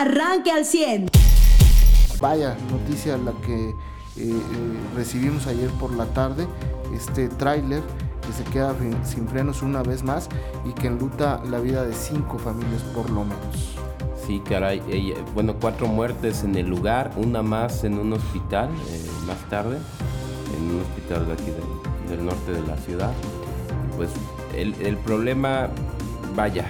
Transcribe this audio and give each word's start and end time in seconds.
arranque 0.00 0.50
al 0.50 0.64
100. 0.64 1.08
Vaya 2.20 2.56
noticia 2.70 3.16
la 3.16 3.32
que 3.44 3.70
eh, 3.70 3.74
eh, 4.16 4.34
recibimos 4.94 5.46
ayer 5.46 5.70
por 5.72 5.92
la 5.92 6.06
tarde, 6.06 6.46
este 6.94 7.28
tráiler 7.28 7.82
que 8.26 8.32
se 8.32 8.44
queda 8.50 8.74
sin 9.04 9.28
frenos 9.28 9.62
una 9.62 9.82
vez 9.82 10.02
más 10.02 10.28
y 10.64 10.72
que 10.72 10.88
enluta 10.88 11.42
la 11.48 11.60
vida 11.60 11.84
de 11.84 11.94
cinco 11.94 12.38
familias 12.38 12.82
por 12.94 13.10
lo 13.10 13.24
menos. 13.24 13.76
Sí, 14.26 14.40
caray. 14.40 14.82
bueno, 15.34 15.54
cuatro 15.60 15.86
muertes 15.86 16.42
en 16.42 16.56
el 16.56 16.66
lugar, 16.66 17.12
una 17.16 17.42
más 17.42 17.84
en 17.84 17.98
un 17.98 18.12
hospital 18.12 18.70
eh, 18.88 19.06
más 19.26 19.38
tarde, 19.48 19.78
en 20.56 20.74
un 20.74 20.80
hospital 20.80 21.26
de 21.26 21.32
aquí 21.34 21.52
del, 22.08 22.24
norte 22.24 22.52
de 22.52 22.66
la 22.66 22.76
ciudad. 22.78 23.12
Pues 23.96 24.10
el, 24.56 24.74
el 24.80 24.96
problema, 24.96 25.68
vaya, 26.34 26.66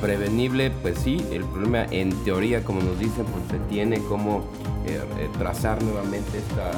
prevenible, 0.00 0.70
pues 0.70 0.98
sí, 0.98 1.24
el 1.30 1.44
problema 1.44 1.84
en 1.90 2.10
teoría, 2.24 2.64
como 2.64 2.80
nos 2.80 2.98
dicen, 2.98 3.24
pues 3.26 3.44
se 3.50 3.58
tiene 3.68 4.00
como 4.00 4.38
eh, 4.86 5.00
eh, 5.18 5.28
trazar 5.38 5.82
nuevamente 5.82 6.38
esta, 6.38 6.70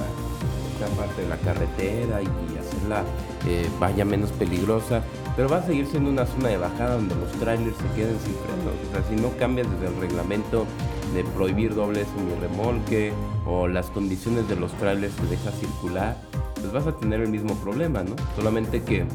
esta, 0.72 0.96
parte 0.96 1.22
de 1.22 1.28
la 1.28 1.36
carretera 1.36 2.22
y, 2.22 2.58
hacerla 2.58 3.04
eh, 3.46 3.66
vaya 3.78 4.04
menos 4.04 4.30
peligrosa, 4.32 5.02
pero 5.36 5.48
va 5.48 5.58
a 5.58 5.62
seguir 5.62 5.86
siendo 5.86 6.10
una 6.10 6.26
zona 6.26 6.48
de 6.48 6.58
bajada 6.58 6.96
donde 6.96 7.14
los 7.16 7.32
trailers 7.32 7.76
se 7.76 7.96
queden 7.96 8.16
sin 8.20 8.34
frenos. 8.34 8.74
O 8.88 8.92
sea, 8.92 9.02
si 9.08 9.16
no 9.16 9.36
cambias 9.38 9.66
desde 9.70 9.94
el 9.94 10.00
reglamento 10.00 10.66
de 11.14 11.24
prohibir 11.24 11.74
dobles 11.74 12.06
remolque 12.40 13.12
o 13.46 13.66
las 13.66 13.86
condiciones 13.86 14.48
de 14.48 14.56
los 14.56 14.72
trailers 14.74 15.14
que 15.14 15.26
deja 15.26 15.50
circular, 15.52 16.16
pues 16.54 16.72
vas 16.72 16.86
a 16.86 16.96
tener 16.96 17.20
el 17.20 17.28
mismo 17.28 17.54
problema, 17.56 18.02
¿no? 18.02 18.14
Solamente 18.36 18.82
que 18.82 19.06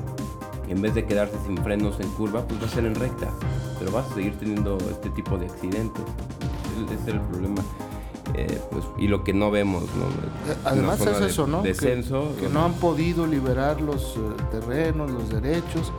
en 0.67 0.81
vez 0.81 0.95
de 0.95 1.05
quedarse 1.05 1.35
sin 1.45 1.57
frenos 1.57 1.99
en 1.99 2.09
curva, 2.09 2.45
pues 2.47 2.61
va 2.61 2.65
a 2.65 2.69
ser 2.69 2.85
en 2.85 2.95
recta. 2.95 3.29
Pero 3.79 3.91
vas 3.91 4.09
a 4.11 4.15
seguir 4.15 4.37
teniendo 4.37 4.77
este 4.89 5.09
tipo 5.09 5.37
de 5.37 5.45
accidentes. 5.45 6.03
Ese 6.85 6.95
es 6.95 7.07
el 7.07 7.21
problema. 7.21 7.61
Eh, 8.33 8.59
pues, 8.71 8.83
y 8.97 9.07
lo 9.07 9.23
que 9.23 9.33
no 9.33 9.51
vemos, 9.51 9.83
¿no? 9.83 10.05
Eh, 10.51 10.57
además 10.65 10.99
es 11.01 11.21
eso, 11.21 11.47
¿no? 11.47 11.61
Descenso. 11.61 12.33
Que, 12.39 12.49
no 12.49 12.65
han 12.65 12.73
podido 12.73 13.27
liberar 13.27 13.81
los 13.81 14.17
eh, 14.17 14.19
terrenos, 14.51 15.11
los 15.11 15.29
derechos. 15.29 15.91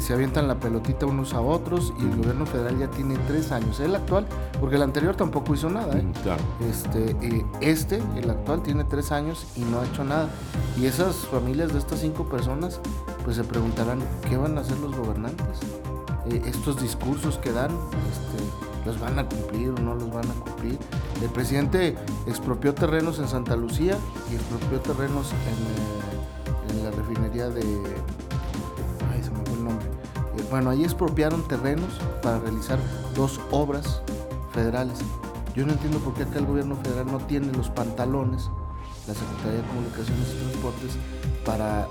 se 0.00 0.12
avientan 0.12 0.48
la 0.48 0.56
pelotita 0.56 1.06
unos 1.06 1.34
a 1.34 1.40
otros 1.40 1.92
y 1.98 2.02
el 2.02 2.16
gobierno 2.16 2.46
federal 2.46 2.78
ya 2.78 2.88
tiene 2.88 3.16
tres 3.26 3.50
años. 3.50 3.80
El 3.80 3.94
actual, 3.94 4.26
porque 4.60 4.76
el 4.76 4.82
anterior 4.82 5.16
tampoco 5.16 5.54
hizo 5.54 5.70
nada. 5.70 5.98
¿eh? 5.98 6.04
Claro. 6.22 6.42
Este, 6.68 7.16
este, 7.60 8.00
el 8.16 8.30
actual, 8.30 8.62
tiene 8.62 8.84
tres 8.84 9.10
años 9.10 9.46
y 9.56 9.60
no 9.60 9.80
ha 9.80 9.86
hecho 9.86 10.04
nada. 10.04 10.28
Y 10.78 10.86
esas 10.86 11.16
familias 11.16 11.72
de 11.72 11.78
estas 11.78 12.00
cinco 12.00 12.24
personas 12.28 12.80
pues 13.24 13.36
se 13.36 13.44
preguntarán 13.44 14.00
qué 14.28 14.36
van 14.36 14.58
a 14.58 14.60
hacer 14.60 14.78
los 14.78 14.96
gobernantes. 14.96 15.60
Eh, 16.30 16.42
estos 16.46 16.80
discursos 16.80 17.38
que 17.38 17.52
dan, 17.52 17.70
este, 17.70 18.86
¿los 18.86 19.00
van 19.00 19.18
a 19.18 19.28
cumplir 19.28 19.70
o 19.70 19.80
no 19.80 19.94
los 19.94 20.12
van 20.12 20.30
a 20.30 20.34
cumplir? 20.34 20.78
El 21.22 21.30
presidente 21.30 21.96
expropió 22.26 22.74
terrenos 22.74 23.18
en 23.18 23.28
Santa 23.28 23.56
Lucía 23.56 23.96
y 24.30 24.34
expropió 24.34 24.80
terrenos 24.80 25.32
en, 25.32 26.78
eh, 26.78 26.84
la 26.84 26.90
refinería 26.90 27.48
de... 27.48 27.62
Ay, 29.12 29.22
se 29.22 29.30
me 29.30 29.44
fue 29.44 29.54
el 29.54 29.64
nombre. 29.64 29.86
Eh, 29.86 30.46
bueno, 30.50 30.70
ahí 30.70 30.84
expropiaron 30.84 31.46
terrenos 31.48 31.98
para 32.22 32.38
realizar 32.40 32.78
dos 33.14 33.40
obras 33.50 34.02
federales. 34.52 34.98
Yo 35.54 35.66
no 35.66 35.72
entiendo 35.72 35.98
por 36.00 36.14
qué 36.14 36.24
acá 36.24 36.38
el 36.38 36.46
gobierno 36.46 36.76
federal 36.76 37.06
no 37.06 37.18
tiene 37.18 37.52
los 37.52 37.70
pantalones, 37.70 38.50
la 39.06 39.14
Secretaría 39.14 39.62
de 39.62 39.68
Comunicaciones 39.68 40.28
y 40.34 40.44
Transportes, 40.44 40.92
para 41.44 41.88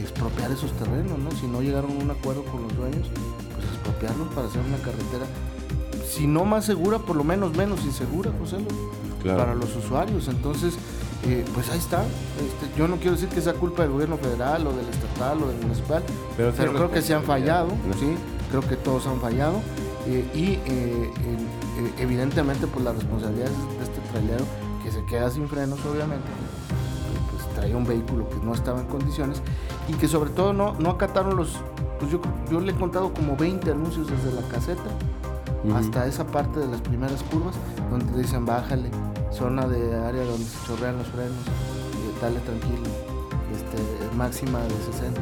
expropiar 0.00 0.50
esos 0.50 0.72
terrenos, 0.72 1.18
¿no? 1.18 1.30
Si 1.32 1.46
no 1.46 1.62
llegaron 1.62 1.90
a 1.92 2.04
un 2.04 2.10
acuerdo 2.10 2.44
con 2.44 2.62
los 2.62 2.76
dueños, 2.76 3.08
pues 3.54 3.66
expropiarlos 3.68 4.28
para 4.34 4.46
hacer 4.46 4.62
una 4.66 4.78
carretera, 4.78 5.26
si 6.08 6.26
no 6.26 6.44
más 6.44 6.64
segura, 6.64 6.98
por 6.98 7.16
lo 7.16 7.24
menos 7.24 7.56
menos 7.56 7.84
insegura, 7.84 8.30
José, 8.38 8.58
para 9.24 9.54
los 9.54 9.74
usuarios. 9.76 10.28
Entonces, 10.28 10.74
eh, 11.24 11.44
pues 11.54 11.68
ahí 11.70 11.78
está. 11.78 12.02
Este, 12.02 12.78
yo 12.78 12.88
no 12.88 12.96
quiero 12.96 13.12
decir 13.12 13.28
que 13.28 13.40
sea 13.40 13.54
culpa 13.54 13.82
del 13.82 13.92
gobierno 13.92 14.16
federal 14.16 14.66
o 14.66 14.72
del 14.72 14.88
estatal 14.88 15.42
o 15.42 15.48
del 15.48 15.58
municipal, 15.58 16.02
pero, 16.36 16.52
creo 16.52 16.90
que 16.90 17.02
se 17.02 17.14
han 17.14 17.24
fallado, 17.24 17.68
¿sí? 17.98 18.16
Creo 18.50 18.62
que 18.62 18.76
todos 18.76 19.06
han 19.06 19.20
fallado. 19.20 19.60
Eh, 20.06 20.24
y 20.34 20.58
eh, 20.70 21.10
evidentemente, 21.98 22.66
pues 22.66 22.84
la 22.84 22.92
responsabilidad 22.92 23.48
de 23.48 23.84
este 23.84 24.00
trailero 24.12 24.44
que 24.84 24.92
se 24.92 25.04
queda 25.06 25.30
sin 25.30 25.48
frenos, 25.48 25.80
obviamente, 25.84 26.28
traía 27.66 27.76
un 27.76 27.84
vehículo 27.84 28.28
que 28.28 28.36
no 28.44 28.54
estaba 28.54 28.80
en 28.80 28.86
condiciones 28.86 29.42
y 29.88 29.94
que 29.94 30.06
sobre 30.06 30.30
todo 30.30 30.52
no, 30.52 30.74
no 30.78 30.90
acataron 30.90 31.36
los, 31.36 31.56
pues 31.98 32.12
yo, 32.12 32.20
yo 32.50 32.60
le 32.60 32.72
he 32.72 32.74
contado 32.74 33.12
como 33.12 33.36
20 33.36 33.70
anuncios 33.70 34.06
desde 34.08 34.32
la 34.40 34.46
caseta 34.48 34.90
hasta 35.74 36.06
esa 36.06 36.24
parte 36.24 36.60
de 36.60 36.68
las 36.68 36.80
primeras 36.80 37.24
curvas 37.24 37.56
donde 37.90 38.22
dicen 38.22 38.46
bájale, 38.46 38.88
zona 39.32 39.66
de 39.66 39.96
área 39.96 40.22
donde 40.22 40.44
se 40.44 40.64
chorrean 40.64 40.96
los 40.96 41.08
frenos, 41.08 41.34
y 41.96 42.20
dale 42.22 42.38
tranquilo, 42.40 42.86
este, 43.52 44.16
máxima 44.16 44.60
de 44.60 44.70
60. 44.92 45.20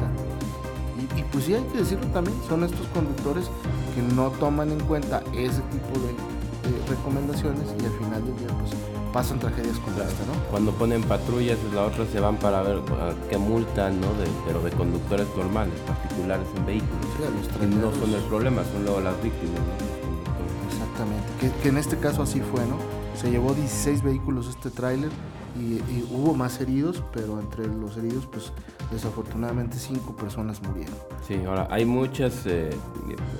Y, 1.17 1.23
pues 1.23 1.45
sí 1.45 1.55
hay 1.55 1.63
que 1.63 1.79
decirlo 1.79 2.05
también, 2.07 2.37
son 2.47 2.63
estos 2.63 2.85
conductores 2.87 3.49
que 3.95 4.01
no 4.13 4.29
toman 4.31 4.71
en 4.71 4.79
cuenta 4.81 5.23
ese 5.33 5.61
tipo 5.61 5.99
de, 5.99 6.69
de 6.69 6.87
recomendaciones 6.87 7.73
y 7.81 7.85
al 7.85 7.91
final 7.91 8.23
del 8.23 8.37
día 8.37 8.47
pues 8.59 8.71
pasan 9.15 9.39
tragedias 9.39 9.79
como 9.79 9.95
esta, 10.01 10.25
¿no? 10.25 10.33
Cuando 10.51 10.73
ponen 10.73 11.01
patrullas, 11.01 11.57
la 11.73 11.85
otra 11.85 12.05
se 12.05 12.19
van 12.19 12.35
para 12.35 12.61
ver 12.63 12.81
qué 13.29 13.37
multan, 13.37 14.01
¿no? 14.01 14.07
De, 14.15 14.27
pero 14.45 14.61
de 14.61 14.71
conductores 14.71 15.25
normales, 15.37 15.73
particulares 15.87 16.45
en 16.57 16.65
vehículos. 16.65 17.05
Sí, 17.15 17.65
no 17.65 17.93
son 17.93 18.13
el 18.13 18.21
problema, 18.23 18.61
son 18.65 18.83
luego 18.83 18.99
las 18.99 19.15
víctimas, 19.23 19.55
¿no? 19.55 20.69
Exactamente, 20.69 21.61
que, 21.63 21.69
en 21.69 21.77
este 21.77 21.97
caso 21.97 22.23
así 22.23 22.41
fue, 22.41 22.59
¿no? 22.65 22.75
Se 23.17 23.31
llevó 23.31 23.53
16 23.53 24.03
vehículos 24.03 24.49
este 24.49 24.69
tráiler 24.69 25.11
y, 25.57 25.79
hubo 26.11 26.33
más 26.33 26.59
heridos, 26.59 27.01
pero 27.13 27.39
entre 27.39 27.67
los 27.67 27.95
heridos, 27.95 28.25
pues 28.25 28.51
desafortunadamente 28.91 29.77
cinco 29.79 30.13
personas 30.17 30.61
murieron. 30.61 30.95
Sí, 31.25 31.41
ahora 31.47 31.69
hay 31.71 31.85
muchas, 31.85 32.45
eh, 32.47 32.69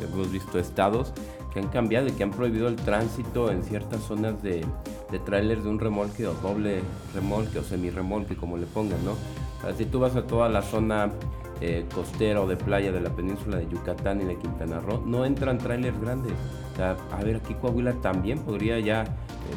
hemos 0.01 0.31
visto 0.31 0.57
estados 0.57 1.11
que 1.55 1.61
han 1.61 1.69
cambiado 1.69 2.07
y 2.07 2.11
que 2.11 2.21
han 2.21 2.31
prohibido 2.31 2.67
el 2.67 2.75
tránsito 2.75 3.49
en 3.49 3.63
ciertas 3.63 4.01
zonas 4.01 4.43
de, 4.43 4.66
de 5.09 5.19
trailers 5.19 5.63
de 5.63 5.69
un 5.69 5.79
remolque 5.79 6.27
o 6.27 6.33
doble 6.33 6.81
remolque 7.13 7.59
o 7.59 7.63
semi-remolque, 7.63 8.35
como 8.35 8.57
le 8.57 8.66
pongan, 8.66 8.99
¿no? 9.05 9.16
si 9.77 9.85
tú 9.85 9.99
vas 10.01 10.17
a 10.17 10.27
toda 10.27 10.49
la 10.49 10.61
zona 10.61 11.11
eh, 11.61 11.85
costera 11.95 12.41
o 12.41 12.47
de 12.47 12.57
playa 12.57 12.91
de 12.91 12.99
la 12.99 13.09
península 13.09 13.57
de 13.57 13.69
Yucatán 13.69 14.21
y 14.21 14.25
de 14.25 14.35
Quintana 14.35 14.81
Roo, 14.81 15.01
no 15.05 15.23
entran 15.23 15.57
trailers 15.57 15.99
grandes. 15.99 16.33
a 16.77 17.23
ver, 17.23 17.38
aquí 17.38 17.53
Coahuila 17.53 17.93
también 18.01 18.39
podría 18.39 18.77
ya 18.81 19.03
eh, 19.03 19.07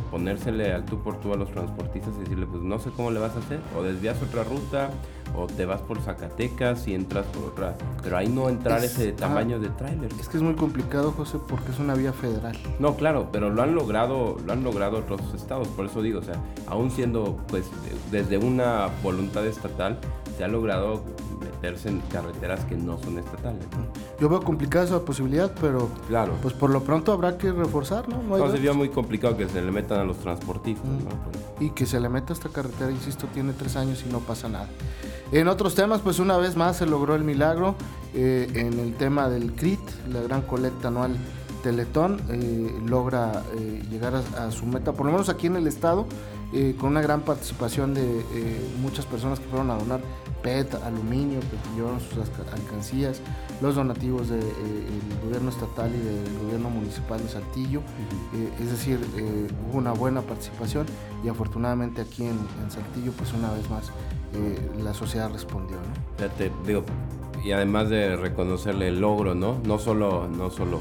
ponérsele 0.08 0.72
al 0.72 0.84
tú 0.84 1.02
por 1.02 1.18
tú 1.18 1.32
a 1.32 1.36
los 1.36 1.50
transportistas 1.50 2.14
y 2.16 2.20
decirle, 2.20 2.46
pues 2.46 2.62
no 2.62 2.78
sé 2.78 2.90
cómo 2.90 3.10
le 3.10 3.18
vas 3.18 3.34
a 3.34 3.40
hacer, 3.40 3.58
o 3.76 3.82
desvías 3.82 4.22
otra 4.22 4.44
ruta, 4.44 4.90
o 5.36 5.46
te 5.46 5.66
vas 5.66 5.80
por 5.80 6.00
Zacatecas 6.00 6.86
y 6.88 6.94
entras 6.94 7.26
por 7.26 7.44
otra. 7.44 7.76
Pero 8.02 8.16
ahí 8.16 8.28
no 8.28 8.48
entrar 8.48 8.82
ese 8.82 9.12
tamaño 9.12 9.58
de 9.58 9.68
tráiler. 9.70 10.10
Es 10.20 10.28
que 10.28 10.36
es 10.36 10.42
muy 10.42 10.54
complicado, 10.54 11.12
José, 11.12 11.38
porque 11.48 11.72
es 11.72 11.78
una 11.78 11.94
vía 11.94 12.12
federal. 12.12 12.56
No, 12.78 12.96
claro, 12.96 13.28
pero 13.32 13.50
lo 13.50 13.62
han 13.62 13.74
logrado, 13.74 14.36
lo 14.44 14.52
han 14.52 14.64
logrado 14.64 14.98
otros 14.98 15.20
estados, 15.34 15.68
por 15.68 15.86
eso 15.86 16.02
digo, 16.02 16.20
o 16.20 16.22
sea, 16.22 16.36
aún 16.66 16.90
siendo 16.90 17.38
pues 17.48 17.66
desde 18.10 18.38
una 18.38 18.88
voluntad 19.02 19.46
estatal, 19.46 19.98
se 20.36 20.44
ha 20.44 20.48
logrado 20.48 21.02
meterse 21.40 21.88
en 21.88 22.00
carreteras 22.12 22.64
que 22.64 22.76
no 22.76 22.98
son 22.98 23.18
estatales. 23.18 23.64
Yo 24.20 24.28
veo 24.28 24.40
complicada 24.40 24.84
esa 24.84 25.04
posibilidad, 25.04 25.52
pero 25.60 25.88
claro. 26.06 26.34
pues 26.42 26.54
por 26.54 26.70
lo 26.70 26.82
pronto 26.82 27.12
habrá 27.12 27.36
que 27.36 27.50
reforzar, 27.50 28.08
¿no? 28.08 28.22
No, 28.22 28.50
sería 28.50 28.72
muy 28.72 28.88
complicado 28.88 29.36
que 29.36 29.48
se 29.48 29.60
le 29.60 29.70
metan 29.70 30.00
a 30.00 30.04
los 30.04 30.18
transportistas. 30.18 30.88
Y 31.60 31.70
que 31.70 31.86
se 31.86 31.98
le 31.98 32.08
meta 32.08 32.32
esta 32.32 32.48
carretera, 32.48 32.90
insisto, 32.90 33.26
tiene 33.34 33.52
tres 33.52 33.76
años 33.76 34.04
y 34.06 34.12
no 34.12 34.20
pasa 34.20 34.48
nada. 34.48 34.68
En 35.30 35.46
otros 35.48 35.74
temas, 35.74 36.00
pues 36.00 36.20
una 36.20 36.38
vez 36.38 36.56
más 36.56 36.78
se 36.78 36.86
logró 36.86 37.14
el 37.14 37.22
milagro 37.22 37.74
eh, 38.14 38.50
en 38.54 38.80
el 38.80 38.94
tema 38.94 39.28
del 39.28 39.52
CRIT, 39.52 39.80
la 40.10 40.22
gran 40.22 40.40
colecta 40.40 40.88
anual 40.88 41.16
Teletón, 41.62 42.18
eh, 42.30 42.72
logra 42.86 43.42
eh, 43.58 43.82
llegar 43.90 44.14
a, 44.14 44.50
su 44.50 44.64
meta, 44.64 44.92
por 44.92 45.04
lo 45.04 45.12
menos 45.12 45.28
aquí 45.28 45.46
en 45.46 45.56
el 45.56 45.66
estado, 45.66 46.06
con 46.80 46.88
una 46.88 47.02
gran 47.02 47.20
participación 47.20 47.92
de 47.92 48.24
muchas 48.80 49.04
personas 49.04 49.38
que 49.38 49.44
fueron 49.48 49.70
a 49.70 49.74
donar 49.76 50.00
PET, 50.42 50.76
aluminio, 50.76 51.40
que 51.40 51.76
llevaron 51.76 52.00
sus 52.00 52.16
alcancías, 52.50 53.20
los 53.60 53.74
donativos 53.74 54.30
del 54.30 54.40
gobierno 55.22 55.50
estatal 55.50 55.92
y 55.94 55.98
del 55.98 56.38
gobierno 56.44 56.70
municipal 56.70 57.22
de 57.22 57.28
Saltillo. 57.28 57.82
es 58.58 58.70
decir, 58.70 58.98
hubo 59.68 59.76
una 59.76 59.92
buena 59.92 60.22
participación 60.22 60.86
y 61.22 61.28
afortunadamente 61.28 62.00
aquí 62.00 62.24
en, 62.24 62.38
en 62.64 62.70
Saltillo, 62.70 63.12
pues 63.12 63.34
una 63.34 63.52
vez 63.52 63.68
más, 63.68 63.92
eh, 64.34 64.70
la 64.82 64.94
sociedad 64.94 65.30
respondió. 65.32 65.76
¿no? 65.76 66.64
digo, 66.66 66.84
y 67.44 67.52
además 67.52 67.88
de 67.88 68.16
reconocerle 68.16 68.88
el 68.88 69.00
logro, 69.00 69.34
¿no? 69.34 69.58
No 69.64 69.78
solo, 69.78 70.28
no 70.28 70.50
solo 70.50 70.80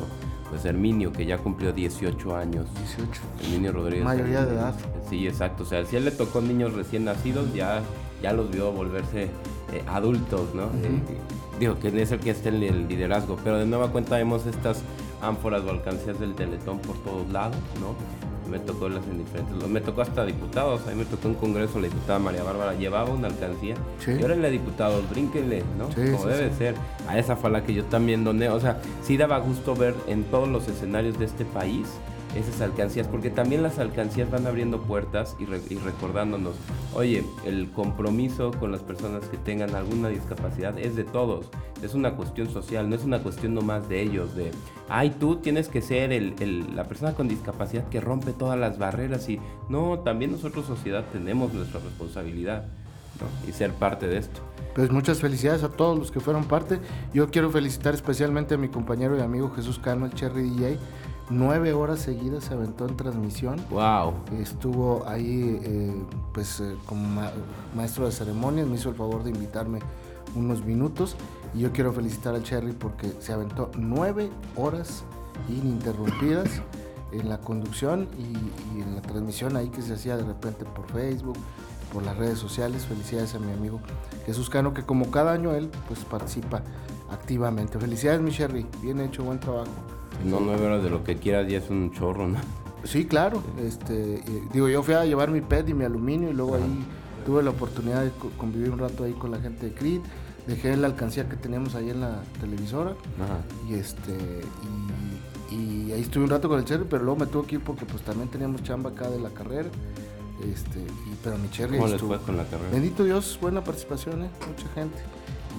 pues 0.50 0.64
Herminio, 0.66 1.12
que 1.12 1.26
ya 1.26 1.38
cumplió 1.38 1.74
18 1.74 2.36
años. 2.36 2.68
18. 2.98 3.22
Herminio 3.44 3.72
Rodríguez. 3.74 4.06
Mayoría 4.06 4.46
de 4.46 4.56
edad. 4.56 4.76
Sí, 5.10 5.28
exacto. 5.28 5.64
O 5.64 5.66
sea, 5.66 5.86
si 5.86 5.96
él 5.96 6.06
le 6.06 6.12
tocó 6.12 6.42
niños 6.42 6.74
recién 6.74 7.06
nacidos, 7.06 7.54
ya, 7.54 7.82
ya 8.22 8.34
los 8.34 8.50
vio 8.50 8.72
volverse 8.72 9.24
eh, 9.74 9.84
adultos, 9.88 10.54
¿no? 10.56 10.64
Eh, 10.64 11.02
digo, 11.60 11.78
que 11.80 11.90
es 12.02 12.12
el 12.12 12.20
que 12.20 12.32
esté 12.32 12.50
en 12.50 12.64
el 12.64 12.88
liderazgo. 12.88 13.38
Pero 13.44 13.58
de 13.58 13.66
nueva 13.66 13.92
cuenta 13.92 14.16
vemos 14.16 14.46
estas 14.46 14.82
ánforas 15.22 15.64
o 15.64 15.70
alcancías 15.70 16.20
del 16.20 16.36
Teletón 16.36 16.80
por 16.80 16.98
todos 16.98 17.30
lados, 17.30 17.58
¿no? 17.82 17.96
Me 18.50 18.60
tocó 18.60 18.90
las 18.90 19.06
en 19.08 19.20
diferentes, 19.20 19.68
me 19.68 19.82
tocó 19.82 20.02
hasta 20.02 20.26
diputados, 20.26 20.82
a 20.88 20.92
mí 20.92 20.96
me 20.96 21.06
tocó 21.06 21.28
un 21.28 21.36
congreso, 21.36 21.80
la 21.80 21.88
diputada 21.88 22.20
María 22.20 22.44
Bárbara 22.44 22.74
llevaba 22.74 23.10
una 23.10 23.28
alcancía 23.28 23.76
sí. 24.00 24.12
y 24.12 24.22
ahora 24.22 24.36
diputados, 24.50 25.10
brínquenle, 25.10 25.64
¿no? 25.78 25.90
Como 25.90 26.26
debe 26.26 26.54
ser. 26.56 26.76
A 27.08 27.18
esa 27.18 27.36
fue 27.36 27.50
la 27.50 27.64
que 27.64 27.74
yo 27.74 27.84
también 27.86 28.24
doné, 28.24 28.50
o 28.50 28.60
sea, 28.60 28.80
sí 29.04 29.18
daba 29.18 29.38
gusto 29.40 29.76
ver 29.76 29.96
en 30.08 30.24
todos 30.26 30.48
los 30.48 30.68
escenarios 30.68 31.20
de 31.20 31.26
este 31.26 31.46
país 31.46 31.88
esas 32.38 32.62
alcancías, 32.62 33.08
porque 33.08 33.30
también 33.30 33.64
las 33.64 33.80
alcancías 33.80 34.30
van 34.30 34.48
abriendo 34.48 34.82
puertas 34.82 35.36
y, 35.40 35.46
recordándonos, 35.46 36.56
oye, 36.94 37.24
el 37.46 37.72
compromiso 37.72 38.52
con 38.52 38.72
las 38.72 38.82
personas 38.82 39.26
que 39.26 39.38
tengan 39.38 39.76
alguna 39.76 40.10
discapacidad 40.10 40.78
es 40.78 40.96
de 40.96 41.04
todos, 41.04 41.48
es 41.82 41.94
una 41.94 42.16
cuestión 42.16 42.50
social, 42.50 42.90
no 42.90 42.96
es 42.96 43.04
una 43.04 43.20
cuestión 43.20 43.54
nomás 43.54 43.88
de 43.90 44.02
ellos, 44.02 44.36
de, 44.36 44.52
ay, 44.90 45.16
tú 45.20 45.38
tienes 45.38 45.68
que 45.70 45.82
ser 45.82 46.12
el, 46.12 46.76
la 46.76 46.86
persona 46.86 47.14
con 47.14 47.28
discapacidad 47.28 47.88
que 47.90 48.02
rompe 48.02 48.34
todas 48.34 48.60
las 48.60 48.78
barreras 48.78 49.28
y 49.30 49.40
no, 49.70 50.00
también 50.00 50.32
nosotros 50.32 50.66
sociedad 50.66 51.06
tenemos 51.12 51.54
nuestra 51.54 51.80
responsabilidad 51.80 52.66
y 53.48 53.52
ser 53.52 53.72
parte 53.74 54.08
de 54.08 54.18
esto. 54.18 54.42
Pues 54.76 54.92
muchas 54.92 55.20
felicidades 55.20 55.64
a 55.64 55.70
todos 55.70 55.98
los 55.98 56.12
que 56.12 56.20
fueron 56.20 56.46
parte. 56.46 56.80
Yo 57.14 57.30
quiero 57.32 57.50
felicitar 57.50 57.96
especialmente 57.96 58.56
a 58.56 58.58
mi 58.58 58.70
compañero 58.70 59.18
y 59.18 59.22
amigo 59.22 59.52
Jesús 59.56 59.80
Cano, 59.80 60.06
el 60.06 60.14
Cherry 60.14 60.50
DJ, 60.50 60.78
nueve 61.30 61.74
horas 61.74 62.00
seguidas 62.00 62.46
se 62.46 62.54
aventó 62.54 62.88
en 62.88 62.96
transmisión. 62.96 63.58
Wow. 63.70 64.14
Estuvo 64.40 65.08
ahí, 65.08 65.60
eh, 65.64 65.96
pues, 66.34 66.60
eh, 66.60 66.76
como 66.86 67.22
maestro 67.76 68.06
de 68.06 68.12
ceremonias, 68.12 68.68
me 68.68 68.76
hizo 68.76 68.90
el 68.90 68.96
favor 68.96 69.24
de 69.24 69.32
invitarme 69.32 69.80
unos 70.36 70.64
minutos. 70.64 71.16
Y 71.54 71.60
yo 71.60 71.72
quiero 71.72 71.94
felicitar 71.94 72.36
al 72.36 72.44
Cherry 72.44 72.74
porque 72.74 73.14
se 73.20 73.34
aventó 73.34 73.72
nueve 73.78 74.30
horas 74.56 75.04
ininterrumpidas 75.50 76.62
en 77.12 77.30
la 77.30 77.40
conducción 77.40 78.08
y, 78.18 78.82
en 78.82 78.96
la 78.96 79.02
transmisión 79.02 79.56
ahí 79.56 79.70
que 79.70 79.82
se 79.82 79.94
hacía 79.94 80.18
de 80.18 80.24
repente 80.24 80.66
por 80.66 80.86
Facebook, 80.92 81.38
por 81.94 82.04
las 82.04 82.18
redes 82.18 82.38
sociales. 82.38 82.86
Felicidades 82.86 83.34
a 83.36 83.40
mi 83.40 83.52
amigo 83.52 83.80
Jesús 84.26 84.50
Cano, 84.50 84.74
que 84.74 84.84
como 84.84 85.10
cada 85.10 85.34
año 85.34 85.54
él, 85.54 85.70
pues 85.88 86.04
participa 86.06 86.62
activamente. 87.10 87.80
Felicidades, 87.80 88.22
mi 88.22 88.32
Cherry. 88.32 88.66
Bien 88.82 89.00
hecho, 89.00 89.24
buen 89.24 89.40
trabajo. 89.40 89.72
No, 90.26 90.40
nueve 90.40 90.66
horas 90.66 90.84
de 90.84 90.90
lo 90.90 91.04
que 91.04 91.16
quieras 91.16 91.48
ya 91.48 91.58
es 91.60 91.70
un 91.70 91.92
chorro, 91.92 92.28
¿no? 92.28 92.40
Sí, 92.84 93.06
claro. 93.06 93.44
Este, 93.60 94.22
digo, 94.54 94.70
yo 94.70 94.84
fui 94.84 94.94
a 94.94 95.06
llevar 95.06 95.32
mi 95.32 95.42
PET 95.42 95.70
y 95.70 95.74
mi 95.74 95.86
aluminio 95.86 96.30
y 96.30 96.34
luego 96.34 96.56
ahí 96.56 96.86
tuve 97.26 97.44
la 97.44 97.50
oportunidad 97.50 98.04
de 98.04 98.12
convivir 98.38 98.72
un 98.72 98.80
rato 98.80 99.04
ahí 99.04 99.14
con 99.14 99.32
la 99.32 99.40
gente 99.40 99.68
de 99.68 99.74
CRIT. 99.74 100.02
Dejé 100.48 100.78
la 100.78 100.88
alcancía 100.88 101.28
que 101.28 101.36
teníamos 101.36 101.76
ahí 101.76 101.90
en 101.90 102.00
la 102.00 102.24
televisora. 102.40 102.94
Y 103.70 103.74
este 103.74 104.16
y, 105.52 105.92
ahí 105.92 106.02
estuve 106.02 106.26
un 106.26 106.30
rato 106.30 106.50
con 106.50 106.60
el 106.60 106.66
Cherry, 106.66 106.86
pero 106.90 107.04
luego 107.04 107.22
me 107.22 107.26
tuve 107.26 107.48
que 107.48 107.56
ir 107.56 107.62
porque 107.62 107.86
pues 107.86 108.04
también 108.04 108.30
teníamos 108.30 108.64
chamba 108.64 108.92
acá 108.92 109.10
de 109.10 109.20
la 109.20 109.30
carrera. 109.30 109.70
Este, 110.42 110.80
y, 110.80 111.16
pero 111.24 111.38
mi 111.38 111.50
Cherry 111.50 111.78
¿Cómo 111.78 111.90
les 111.90 112.02
fue 112.02 112.20
con 112.20 112.38
la 112.38 112.46
carrera? 112.46 112.70
Bendito 112.72 113.04
Dios, 113.04 113.38
buena 113.42 113.64
participación, 113.64 114.24
¿eh? 114.24 114.30
mucha 114.48 114.68
gente. 114.74 114.98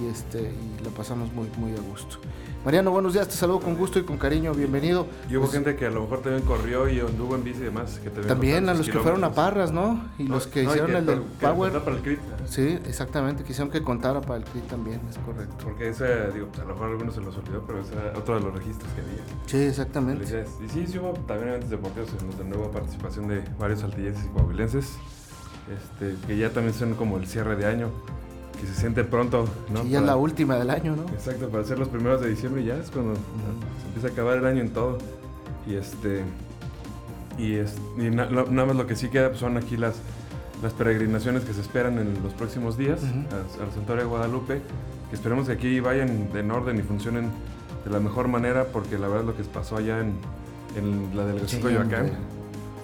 Y 0.01 0.07
este, 0.07 0.41
y 0.41 0.83
lo 0.83 0.89
pasamos 0.91 1.31
muy, 1.33 1.47
muy 1.57 1.73
a 1.73 1.81
gusto. 1.81 2.17
Mariano, 2.65 2.91
buenos 2.91 3.13
días, 3.13 3.25
te 3.29 3.35
saludo 3.35 3.61
con 3.61 3.75
gusto 3.75 3.99
y 3.99 4.03
con 4.03 4.17
cariño, 4.17 4.53
bienvenido. 4.53 5.07
Y 5.29 5.37
hubo 5.37 5.43
pues, 5.43 5.53
gente 5.53 5.77
que 5.77 5.85
a 5.85 5.89
lo 5.89 6.01
mejor 6.01 6.21
también 6.21 6.43
corrió 6.43 6.89
y 6.89 6.99
anduvo 6.99 7.35
en 7.35 7.43
bici 7.45 7.61
y 7.61 7.63
demás. 7.63 8.01
Que 8.03 8.09
también 8.09 8.67
a 8.67 8.73
los 8.73 8.89
que 8.89 8.99
fueron 8.99 9.23
a 9.23 9.31
Parras, 9.31 9.71
¿no? 9.71 10.09
Y 10.17 10.23
los 10.23 10.45
que 10.45 10.63
hicieron 10.63 10.93
el 10.93 11.05
del 11.05 11.21
Power. 11.21 11.71
para 11.79 11.95
el 11.95 12.01
CRIT. 12.01 12.19
Sí, 12.47 12.77
exactamente, 12.85 13.45
quisieron 13.45 13.71
que 13.71 13.81
contara 13.81 14.19
para 14.19 14.39
el 14.39 14.43
CRIT 14.43 14.67
también, 14.67 14.99
es 15.09 15.17
correcto. 15.19 15.55
Porque 15.63 15.87
ese, 15.87 16.31
digo, 16.33 16.49
a 16.57 16.65
lo 16.65 16.73
mejor 16.73 16.89
algunos 16.89 17.15
se 17.15 17.21
los 17.21 17.37
olvidó, 17.37 17.63
pero 17.65 17.79
ese 17.79 17.93
era 17.93 18.17
otro 18.17 18.35
de 18.35 18.41
los 18.41 18.53
registros 18.53 18.91
que 18.91 19.01
había. 19.01 19.23
Sí, 19.45 19.57
exactamente. 19.57 20.45
Y 20.61 20.67
sí, 20.67 20.85
sí 20.85 20.97
hubo 20.97 21.13
también 21.13 21.49
eventos 21.49 21.69
deportivos 21.69 22.09
en 22.19 22.27
los 22.27 22.37
de 22.37 22.43
nueva 22.43 22.71
participación 22.71 23.29
de 23.29 23.41
varios 23.57 23.79
saltillenses 23.79 24.25
y 24.25 24.27
coahuilenses, 24.27 24.97
este, 25.73 26.27
que 26.27 26.37
ya 26.37 26.49
también 26.49 26.73
son 26.73 26.93
como 26.95 27.17
el 27.17 27.25
cierre 27.25 27.55
de 27.55 27.67
año 27.67 27.89
que 28.59 28.67
se 28.67 28.75
siente 28.75 29.03
pronto, 29.03 29.45
¿no? 29.73 29.83
Y 29.85 29.89
ya 29.89 29.99
es 29.99 30.05
la 30.05 30.17
última 30.17 30.57
del 30.57 30.69
año, 30.69 30.95
¿no? 30.95 31.03
Exacto, 31.13 31.49
para 31.49 31.63
ser 31.63 31.79
los 31.79 31.87
primeros 31.87 32.21
de 32.21 32.29
diciembre 32.29 32.63
ya 32.63 32.75
es 32.75 32.89
cuando 32.91 33.15
se 33.15 33.87
empieza 33.87 34.07
a 34.09 34.11
acabar 34.11 34.37
el 34.37 34.45
año 34.45 34.61
en 34.61 34.69
todo. 34.71 34.97
Y 35.65 35.75
este 35.75 36.23
y, 37.37 37.55
es, 37.55 37.75
nada 37.97 38.65
más 38.65 38.75
lo 38.75 38.85
que 38.85 38.95
sí 38.95 39.07
queda 39.07 39.29
pues, 39.29 39.39
son 39.39 39.55
aquí 39.55 39.77
las, 39.77 39.95
las 40.61 40.73
peregrinaciones 40.73 41.43
que 41.43 41.53
se 41.53 41.61
esperan 41.61 41.97
en 41.97 42.21
los 42.21 42.33
próximos 42.33 42.77
días 42.77 42.99
al, 43.03 43.71
Santuario 43.71 44.03
de 44.03 44.09
Guadalupe, 44.09 44.61
que 45.09 45.15
esperemos 45.15 45.47
que 45.47 45.53
aquí 45.53 45.79
vayan 45.79 46.29
en 46.33 46.51
orden 46.51 46.77
y 46.77 46.81
funcionen 46.81 47.29
de 47.85 47.91
la 47.91 47.99
mejor 47.99 48.27
manera, 48.27 48.65
porque 48.65 48.97
la 48.97 49.07
verdad 49.07 49.23
lo 49.23 49.37
que 49.37 49.43
pasó 49.43 49.77
allá 49.77 50.01
en, 50.01 50.13
en 50.75 51.15
la 51.15 51.25
delegación 51.25 51.61
de 51.61 51.67
Coyoacán, 51.67 52.11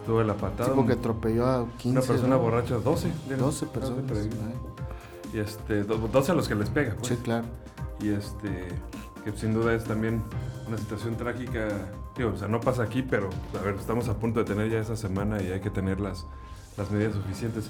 tuve 0.06 0.24
la 0.24 0.36
patada. 0.36 0.74
Sí, 0.74 0.86
que 0.88 0.94
atropelló 0.94 1.45
a 1.48 1.66
15. 1.80 1.89
Una 1.89 2.07
persona 2.07 2.36
borracha, 2.38 2.75
12. 2.75 3.12
12 3.38 3.66
personas 3.66 4.06
y 5.36 5.40
este, 5.40 5.84
12 5.84 6.32
a 6.32 6.36
los 6.36 6.48
que 6.48 6.56
les 6.56 6.70
pega. 6.70 6.96
Pues. 6.96 7.08
Sí, 7.08 7.18
claro. 7.18 7.46
Y 8.02 8.10
este, 8.10 8.70
que 9.24 9.32
sin 9.34 9.54
duda 9.54 9.74
es 9.74 9.84
también 9.84 10.24
una 10.66 10.78
situación 10.78 11.18
trágica. 11.18 11.68
Digo, 12.16 12.32
o 12.34 12.38
sea, 12.38 12.48
no 12.48 12.62
pasa 12.62 12.84
aquí, 12.84 13.02
pero 13.02 13.30
a 13.60 13.64
ver, 13.64 13.76
estamos 13.76 14.08
a 14.08 14.18
punto 14.18 14.40
de 14.40 14.46
tener 14.46 14.70
ya 14.70 14.80
esa 14.80 14.96
semana 14.96 15.42
y 15.42 15.52
hay 15.52 15.60
que 15.60 15.70
tener 15.70 16.00
las, 16.00 16.26
las 16.78 16.90
medidas 16.90 17.16
suficientes. 17.16 17.70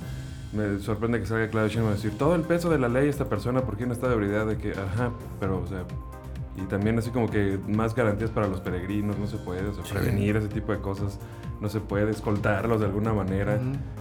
Me 0.54 0.78
sorprende 0.80 1.20
que 1.20 1.26
salga 1.26 1.50
Claudio 1.50 1.70
Sheinbaum 1.70 1.94
a 1.94 1.96
decir 1.96 2.16
todo 2.18 2.36
el 2.36 2.44
peso 2.44 2.70
de 2.70 2.78
la 2.78 2.88
ley 2.88 3.10
esta 3.10 3.26
persona, 3.26 3.62
porque 3.62 3.88
no 3.88 3.94
está 3.94 4.08
de 4.08 4.14
ebriedad 4.14 4.46
de 4.46 4.58
que, 4.58 4.72
ajá, 4.72 5.12
pero, 5.40 5.60
o 5.60 5.68
sea, 5.68 5.86
y 6.58 6.62
también 6.68 6.98
así 6.98 7.10
como 7.10 7.30
que 7.30 7.60
más 7.68 7.94
garantías 7.96 8.30
para 8.30 8.48
los 8.48 8.62
peregrinos, 8.62 9.18
no 9.18 9.28
se 9.28 9.38
puede, 9.38 9.68
o 9.68 9.74
sea, 9.74 9.84
prevenir 9.84 10.38
ese 10.38 10.48
tipo 10.48 10.72
de 10.72 10.80
cosas, 10.80 11.20
no 11.60 11.68
se 11.68 11.82
puede, 11.82 12.12
escoltarlos 12.12 12.80
de 12.80 12.86
alguna 12.86 13.14
manera, 13.14 13.60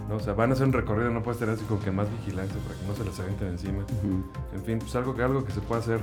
¿no? 0.08 0.16
O 0.16 0.20
sea, 0.20 0.34
van 0.34 0.50
a 0.50 0.52
hacer 0.54 0.66
un 0.66 0.72
recorrido, 0.72 1.10
no 1.10 1.22
puedes 1.22 1.40
tener 1.40 1.54
así 1.54 1.64
como 1.64 1.80
que 1.80 1.90
más 1.90 2.08
vigilancia 2.10 2.56
para 2.60 2.78
que 2.78 2.86
no 2.86 2.94
se 2.94 3.04
les 3.04 3.18
avienten 3.18 3.48
encima. 3.48 3.84
En 4.54 4.62
fin, 4.62 4.78
pues 4.78 4.94
algo 4.94 5.16
que, 5.16 5.22
algo 5.22 5.44
que 5.44 5.52
se 5.52 5.60
puede 5.60 5.80
hacer 5.80 6.00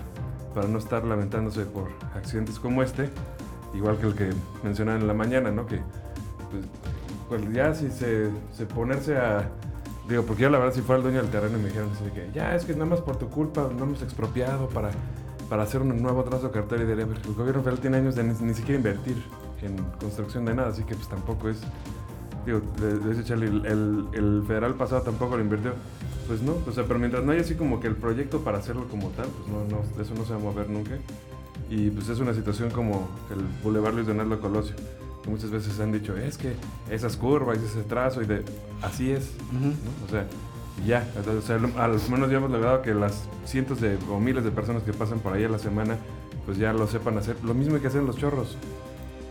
para 0.53 0.68
no 0.68 0.77
estar 0.77 1.06
lamentándose 1.06 1.65
por 1.65 1.88
accidentes 2.15 2.59
como 2.59 2.83
este, 2.83 3.09
igual 3.74 3.98
que 3.98 4.07
el 4.07 4.15
que 4.15 4.30
mencionaban 4.63 5.01
en 5.01 5.07
la 5.07 5.13
mañana, 5.13 5.51
¿no? 5.51 5.65
Que 5.65 5.80
pues, 6.51 6.65
pues 7.30 7.53
ya 7.53 7.74
si 7.74 7.89
se, 7.92 8.30
se, 8.51 8.65
ponerse 8.65 9.18
a... 9.18 9.50
Digo, 10.09 10.24
porque 10.24 10.44
yo 10.44 10.50
la 10.50 10.57
verdad 10.57 10.74
si 10.74 10.81
fuera 10.81 10.98
el 10.98 11.03
dueño 11.03 11.21
del 11.21 11.31
terreno 11.31 11.57
y 11.57 11.62
me 11.62 11.68
dijeron 11.69 11.89
así 11.94 12.03
que 12.12 12.30
ya 12.33 12.56
es 12.56 12.65
que 12.65 12.74
nada 12.74 12.86
más 12.86 13.00
por 13.00 13.15
tu 13.15 13.30
culpa 13.30 13.69
no 13.74 13.86
hemos 13.86 14.01
expropiado 14.01 14.68
para 14.68 14.89
para 15.51 15.63
hacer 15.63 15.81
un 15.81 16.01
nuevo 16.01 16.24
trazo 16.24 16.50
cartera 16.50 16.83
y 16.83 16.86
diría, 16.86 17.03
el 17.03 17.33
gobierno 17.33 17.62
federal 17.62 17.81
tiene 17.81 17.98
años 17.98 18.15
de 18.15 18.24
ni, 18.24 18.53
siquiera 18.53 18.77
invertir 18.77 19.21
en 19.62 19.75
construcción 20.00 20.45
de 20.45 20.56
nada, 20.56 20.69
así 20.69 20.83
que 20.83 20.95
pues 20.95 21.09
tampoco 21.09 21.50
es, 21.50 21.59
digo, 22.45 22.62
de, 22.80 23.21
Charlie, 23.25 23.48
el, 23.48 24.08
el, 24.13 24.43
federal 24.48 24.75
pasado 24.75 25.01
tampoco 25.01 25.36
lo 25.36 25.43
invirtió, 25.43 25.74
pues 26.25 26.41
no, 26.41 26.55
o 26.65 26.72
sea, 26.72 26.86
pero 26.86 27.00
mientras 27.00 27.25
no 27.25 27.34
haya 27.34 27.41
así 27.41 27.55
como 27.55 27.81
que 27.81 27.88
el 27.88 27.98
proyecto 27.98 28.39
para 28.46 28.60
hacerlo 28.60 28.88
como 28.88 29.10
tal, 29.10 29.27
pues 29.27 29.50
no, 29.50 29.65
no, 29.65 30.01
eso 30.01 30.13
no 30.15 30.24
se 30.24 30.31
va 30.31 30.39
a 30.39 30.41
mover 30.41 30.70
nunca. 30.70 30.91
Y 31.70 31.89
pues 31.89 32.08
es 32.08 32.22
una 32.22 32.34
situación 32.34 32.70
como 32.70 33.10
el 33.29 33.41
Boulevard 33.62 33.96
Luis 33.96 34.08
Donaldo 34.08 34.39
Colosio, 34.39 34.77
que 35.22 35.29
muchas 35.29 35.51
veces 35.51 35.77
han 35.81 35.91
dicho, 35.91 36.15
es 36.15 36.38
que 36.38 36.53
esas 36.89 37.17
curvas, 37.17 37.58
ese 37.58 37.84
trazo, 37.84 38.22
y 38.22 38.25
de, 38.25 38.46
así 38.81 39.12
es, 39.12 39.31
o 40.08 40.10
sea, 40.10 40.25
ya, 40.86 41.06
sea, 41.46 41.56
al 41.56 42.00
menos 42.10 42.32
ya 42.32 42.38
hemos 42.38 42.51
logrado 42.51 42.82
que 42.82 42.94
las 42.94 43.28
cientos 43.46 43.80
de 43.82 43.98
o 44.10 44.20
miles 44.20 44.44
de 44.44 44.51
personas 44.51 44.84
que 44.84 44.94
pasan 44.94 45.20
por 45.20 45.34
ahí 45.34 45.44
a 45.44 45.50
la 45.50 45.60
semana, 45.60 45.98
pues 46.46 46.58
ya 46.58 46.74
lo 46.74 46.88
sepan 46.88 47.18
hacer. 47.18 47.36
Lo 47.44 47.54
mismo 47.54 47.80
que 47.80 47.88
hacen 47.88 48.06
los 48.06 48.18
chorros. 48.18 48.58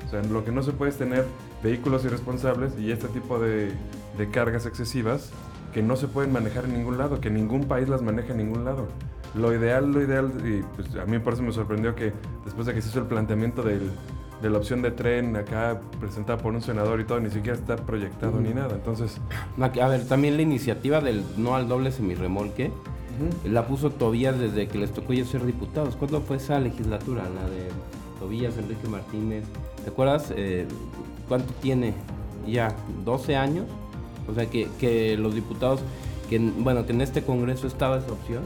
O 0.06 0.10
sea, 0.10 0.22
lo 0.22 0.44
que 0.44 0.52
no 0.52 0.62
se 0.62 0.72
puede 0.72 0.90
es 0.90 0.98
tener 0.98 1.24
vehículos 1.62 2.04
irresponsables 2.04 2.78
y 2.78 2.90
este 2.90 3.08
tipo 3.08 3.38
de, 3.38 3.72
de 4.18 4.30
cargas 4.30 4.66
excesivas 4.66 5.30
que 5.72 5.82
no 5.82 5.96
se 5.96 6.08
pueden 6.08 6.32
manejar 6.32 6.64
en 6.64 6.74
ningún 6.74 6.98
lado, 6.98 7.20
que 7.20 7.30
ningún 7.30 7.64
país 7.64 7.88
las 7.88 8.02
maneja 8.02 8.32
en 8.32 8.38
ningún 8.38 8.64
lado. 8.64 8.88
Lo 9.34 9.54
ideal, 9.54 9.92
lo 9.92 10.02
ideal, 10.02 10.32
y 10.44 10.62
pues 10.74 10.94
a 10.96 11.06
mí 11.06 11.18
por 11.20 11.34
eso 11.34 11.42
me 11.42 11.52
sorprendió 11.52 11.94
que 11.94 12.12
después 12.44 12.66
de 12.66 12.74
que 12.74 12.82
se 12.82 12.88
hizo 12.88 12.98
el 12.98 13.06
planteamiento 13.06 13.62
del, 13.62 13.92
de 14.42 14.50
la 14.50 14.58
opción 14.58 14.82
de 14.82 14.90
tren 14.90 15.36
acá 15.36 15.80
presentada 16.00 16.38
por 16.38 16.54
un 16.54 16.62
senador 16.62 17.00
y 17.00 17.04
todo, 17.04 17.20
ni 17.20 17.30
siquiera 17.30 17.56
está 17.56 17.76
proyectado 17.76 18.40
ni 18.40 18.50
nada. 18.50 18.74
Entonces. 18.74 19.20
A 19.60 19.88
ver, 19.88 20.06
también 20.06 20.36
la 20.36 20.42
iniciativa 20.42 21.00
del 21.00 21.22
no 21.36 21.54
al 21.54 21.68
doble 21.68 21.92
semirremolque 21.92 22.70
la 23.44 23.66
puso 23.66 23.90
Tobías 23.90 24.38
desde 24.38 24.66
que 24.68 24.78
les 24.78 24.92
tocó 24.92 25.12
ya 25.12 25.24
ser 25.24 25.44
diputados. 25.44 25.96
¿Cuándo 25.96 26.20
fue 26.20 26.36
esa 26.36 26.58
legislatura? 26.58 27.24
La 27.24 27.48
de 27.50 27.68
Tobías, 28.18 28.56
Enrique 28.56 28.88
Martínez. 28.88 29.44
¿Te 29.84 29.90
acuerdas 29.90 30.32
eh, 30.36 30.66
cuánto 31.28 31.52
tiene? 31.54 31.94
Ya, 32.46 32.74
12 33.04 33.36
años. 33.36 33.66
O 34.28 34.34
sea 34.34 34.46
que, 34.46 34.68
que 34.78 35.16
los 35.16 35.34
diputados, 35.34 35.80
que 36.28 36.38
bueno, 36.38 36.86
que 36.86 36.92
en 36.92 37.00
este 37.00 37.22
Congreso 37.22 37.66
estaba 37.66 37.98
esa 37.98 38.12
opción, 38.12 38.42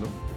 ¿no? 0.00 0.33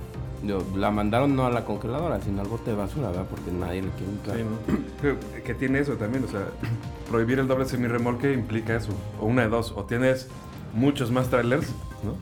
La 0.75 0.91
mandaron 0.91 1.35
no 1.35 1.45
a 1.45 1.51
la 1.51 1.65
congeladora, 1.65 2.21
sino 2.21 2.41
al 2.41 2.47
bote 2.47 2.71
de 2.71 2.77
basura, 2.77 3.09
¿verdad? 3.09 3.25
Porque 3.29 3.51
nadie 3.51 3.81
le 3.81 3.89
quiere 3.89 4.11
entrar. 4.11 5.17
que 5.43 5.53
tiene 5.53 5.79
eso 5.79 5.93
también, 5.93 6.23
o 6.23 6.27
sea, 6.27 6.47
prohibir 7.09 7.39
el 7.39 7.47
doble 7.47 7.65
semirremolque 7.65 8.33
implica 8.33 8.75
eso, 8.75 8.91
o 9.19 9.25
una 9.25 9.43
de 9.43 9.49
dos, 9.49 9.73
o 9.75 9.85
tienes 9.85 10.27
muchos 10.73 11.11
más 11.11 11.29
trailers, 11.29 11.67
¿no? 12.03 12.15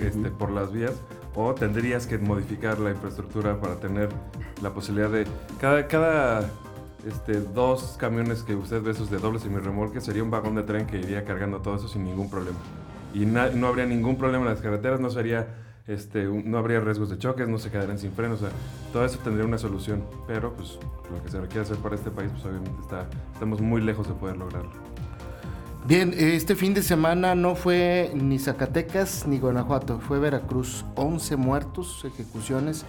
Este, 0.00 0.30
por 0.30 0.50
las 0.50 0.72
vías, 0.72 0.92
o 1.34 1.54
tendrías 1.54 2.06
que 2.06 2.18
modificar 2.18 2.78
la 2.78 2.90
infraestructura 2.90 3.60
para 3.60 3.76
tener 3.76 4.10
la 4.62 4.72
posibilidad 4.72 5.10
de 5.10 5.26
cada 5.60 5.86
cada 5.86 6.50
este, 7.06 7.40
dos 7.40 7.96
camiones 7.98 8.42
que 8.42 8.54
usted 8.54 8.82
ve 8.82 8.92
esos 8.92 9.10
de 9.10 9.18
doble 9.18 9.38
semirremolque, 9.38 10.00
sería 10.00 10.22
un 10.22 10.30
vagón 10.30 10.54
de 10.54 10.62
tren 10.62 10.86
que 10.86 10.98
iría 10.98 11.24
cargando 11.24 11.58
todo 11.58 11.76
eso 11.76 11.88
sin 11.88 12.04
ningún 12.04 12.30
problema. 12.30 12.58
Y 13.14 13.26
no 13.26 13.66
habría 13.66 13.84
ningún 13.86 14.16
problema 14.16 14.44
en 14.44 14.50
las 14.50 14.62
carreteras, 14.62 15.00
no 15.00 15.10
sería 15.10 15.61
este, 15.86 16.24
no 16.24 16.58
habría 16.58 16.80
riesgos 16.80 17.10
de 17.10 17.18
choques, 17.18 17.48
no 17.48 17.58
se 17.58 17.70
quedarían 17.70 17.98
sin 17.98 18.12
frenos, 18.12 18.42
o 18.42 18.46
sea, 18.46 18.54
todo 18.92 19.04
eso 19.04 19.18
tendría 19.18 19.44
una 19.44 19.58
solución, 19.58 20.04
pero 20.26 20.52
pues 20.54 20.78
lo 21.10 21.22
que 21.22 21.30
se 21.30 21.40
requiere 21.40 21.62
hacer 21.62 21.76
para 21.76 21.94
este 21.94 22.10
país, 22.10 22.30
pues 22.30 22.44
obviamente 22.44 22.80
está, 22.80 23.08
estamos 23.32 23.60
muy 23.60 23.80
lejos 23.80 24.06
de 24.06 24.14
poder 24.14 24.36
lograrlo. 24.36 24.70
Bien, 25.84 26.14
este 26.16 26.54
fin 26.54 26.74
de 26.74 26.82
semana 26.82 27.34
no 27.34 27.56
fue 27.56 28.12
ni 28.14 28.38
Zacatecas 28.38 29.26
ni 29.26 29.40
Guanajuato, 29.40 29.98
fue 29.98 30.20
Veracruz, 30.20 30.84
11 30.94 31.34
muertos, 31.34 32.04
ejecuciones 32.04 32.84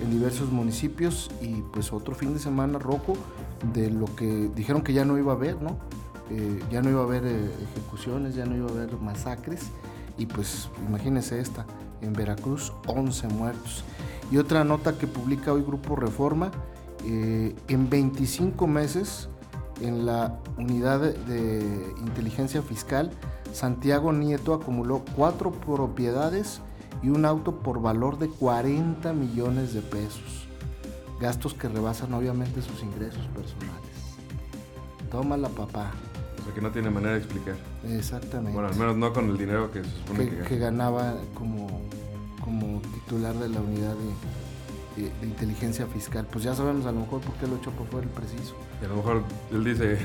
en 0.00 0.10
diversos 0.12 0.52
municipios 0.52 1.28
y 1.42 1.62
pues 1.72 1.92
otro 1.92 2.14
fin 2.14 2.34
de 2.34 2.38
semana 2.38 2.78
rojo 2.78 3.14
de 3.74 3.90
lo 3.90 4.04
que 4.14 4.48
dijeron 4.54 4.82
que 4.82 4.92
ya 4.92 5.04
no 5.04 5.18
iba 5.18 5.32
a 5.32 5.34
haber, 5.34 5.60
¿no? 5.60 5.78
Eh, 6.30 6.60
ya 6.70 6.82
no 6.82 6.90
iba 6.90 7.00
a 7.00 7.04
haber 7.04 7.24
eh, 7.24 7.50
ejecuciones, 7.72 8.36
ya 8.36 8.46
no 8.46 8.56
iba 8.56 8.68
a 8.68 8.70
haber 8.70 8.96
masacres 8.98 9.70
y 10.16 10.26
pues 10.26 10.70
imagínense 10.86 11.40
esta, 11.40 11.66
en 12.02 12.12
Veracruz 12.12 12.72
11 12.86 13.28
muertos. 13.28 13.84
Y 14.30 14.38
otra 14.38 14.64
nota 14.64 14.98
que 14.98 15.06
publica 15.06 15.52
hoy 15.52 15.62
Grupo 15.62 15.96
Reforma, 15.96 16.50
eh, 17.04 17.54
en 17.68 17.88
25 17.88 18.66
meses 18.66 19.28
en 19.80 20.06
la 20.06 20.38
unidad 20.56 21.00
de, 21.00 21.94
inteligencia 21.98 22.62
fiscal, 22.62 23.10
Santiago 23.52 24.12
Nieto 24.12 24.54
acumuló 24.54 25.04
cuatro 25.14 25.52
propiedades 25.52 26.60
y 27.02 27.10
un 27.10 27.24
auto 27.24 27.60
por 27.60 27.80
valor 27.80 28.18
de 28.18 28.28
40 28.28 29.12
millones 29.12 29.74
de 29.74 29.82
pesos. 29.82 30.48
Gastos 31.20 31.54
que 31.54 31.68
rebasan 31.68 32.12
obviamente 32.14 32.62
sus 32.62 32.82
ingresos 32.82 33.24
personales. 33.28 33.96
Toma 35.10 35.36
la 35.36 35.48
papá 36.46 36.54
que 36.54 36.60
no 36.60 36.70
tiene 36.70 36.90
manera 36.90 37.12
de 37.12 37.18
explicar. 37.18 37.54
Exactamente. 37.88 38.52
Bueno, 38.52 38.68
al 38.68 38.76
menos 38.76 38.96
no 38.96 39.12
con 39.12 39.28
el 39.30 39.38
dinero 39.38 39.70
que 39.70 39.82
se 39.82 39.90
supone 39.90 40.28
que, 40.28 40.58
ganaba 40.58 41.14
como, 41.34 41.80
como 42.44 42.80
titular 42.80 43.34
de 43.34 43.48
la 43.48 43.60
unidad 43.60 43.94
de, 43.94 45.26
inteligencia 45.26 45.86
fiscal. 45.86 46.26
Pues 46.30 46.44
ya 46.44 46.54
sabemos 46.54 46.86
a 46.86 46.92
lo 46.92 47.00
mejor 47.00 47.20
por 47.20 47.34
qué 47.34 47.46
lo 47.46 47.56
por 47.56 47.86
fuera 47.88 48.06
el 48.06 48.12
preciso. 48.12 48.54
Y 48.80 48.86
a 48.86 48.88
lo 48.88 48.96
mejor 48.96 49.22
él 49.52 49.64
dice, 49.64 49.98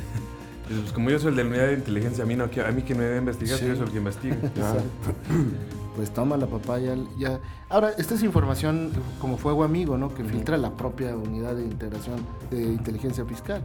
pues 0.68 0.92
como 0.92 1.10
yo 1.10 1.20
soy 1.20 1.30
el 1.30 1.36
de 1.38 1.44
la 1.44 1.50
unidad 1.50 1.68
de 1.68 1.74
inteligencia, 1.74 2.24
a 2.24 2.28
mí, 2.28 2.36
no, 2.36 2.44
a 2.44 2.72
mí 2.72 2.82
que 2.82 2.96
me 2.96 3.04
debe 3.04 3.18
investigar, 3.18 3.60
yo 3.60 3.76
soy 3.76 3.86
el 3.86 3.92
que 3.92 3.98
investiga. 3.98 4.36
pues 5.96 6.14
toma 6.14 6.38
la 6.38 6.48
papaya. 6.48 6.96
Ya. 7.18 7.40
Ahora, 7.70 7.92
esta 7.98 8.16
es 8.16 8.24
información 8.24 8.92
como 9.20 9.38
fuego 9.38 9.64
amigo, 9.64 9.98
¿no? 9.98 10.14
Que 10.14 10.24
filtra 10.24 10.58
la 10.58 10.72
propia 10.72 11.16
unidad 11.16 11.56
de 11.56 11.64
integración 11.64 12.26
de 12.50 12.62
inteligencia 12.64 13.26
fiscal. 13.26 13.62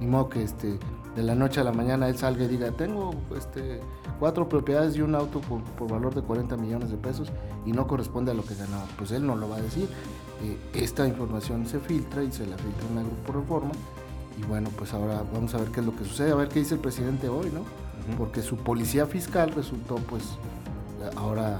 Ni 0.00 0.06
modo 0.06 0.28
que 0.28 0.42
este, 0.42 0.78
de 1.18 1.24
la 1.24 1.34
noche 1.34 1.60
a 1.60 1.64
la 1.64 1.72
mañana 1.72 2.08
él 2.08 2.16
salga 2.16 2.44
y 2.44 2.46
diga, 2.46 2.70
tengo 2.70 3.10
este, 3.36 3.80
cuatro 4.20 4.48
propiedades 4.48 4.96
y 4.96 5.02
un 5.02 5.16
auto 5.16 5.40
por, 5.40 5.90
valor 5.90 6.14
de 6.14 6.22
40 6.22 6.56
millones 6.56 6.90
de 6.90 6.96
pesos 6.96 7.32
y 7.66 7.72
no 7.72 7.88
corresponde 7.88 8.30
a 8.30 8.34
lo 8.34 8.44
que 8.44 8.54
ganaba. 8.54 8.86
Pues 8.96 9.10
él 9.10 9.26
no 9.26 9.34
lo 9.34 9.48
va 9.48 9.56
a 9.56 9.60
decir. 9.60 9.88
Eh, 10.44 10.56
esta 10.74 11.08
información 11.08 11.66
se 11.66 11.80
filtra 11.80 12.22
y 12.22 12.30
se 12.30 12.46
la 12.46 12.56
filtra 12.56 12.86
en 12.88 12.94
la 12.94 13.02
Grupo 13.02 13.32
Reforma. 13.32 13.72
Y 14.40 14.46
bueno, 14.46 14.70
pues 14.78 14.94
ahora 14.94 15.24
vamos 15.34 15.52
a 15.56 15.58
ver 15.58 15.72
qué 15.72 15.80
es 15.80 15.86
lo 15.86 15.96
que 15.96 16.04
sucede, 16.04 16.30
a 16.30 16.36
ver 16.36 16.48
qué 16.48 16.60
dice 16.60 16.74
el 16.74 16.80
presidente 16.80 17.28
hoy, 17.28 17.50
¿no? 17.50 17.62
Porque 18.16 18.40
su 18.40 18.56
policía 18.56 19.04
fiscal 19.06 19.50
resultó 19.50 19.96
pues 19.96 20.22
ahora 21.16 21.58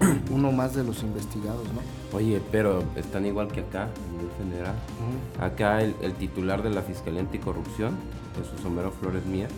uno 0.30 0.52
más 0.52 0.74
de 0.74 0.84
los 0.84 1.02
investigados, 1.02 1.66
¿no? 1.72 2.16
Oye, 2.16 2.40
pero 2.50 2.82
están 2.96 3.26
igual 3.26 3.48
que 3.48 3.60
acá, 3.60 3.84
a 3.84 4.12
nivel 4.12 4.30
general. 4.38 4.74
Acá 5.40 5.82
el, 5.82 6.14
titular 6.14 6.62
de 6.62 6.70
la 6.70 6.82
Fiscalía 6.82 7.20
Anticorrupción, 7.20 7.96
Jesús 8.36 8.64
Homero 8.64 8.90
Flores 8.90 9.24
Mía, 9.26 9.48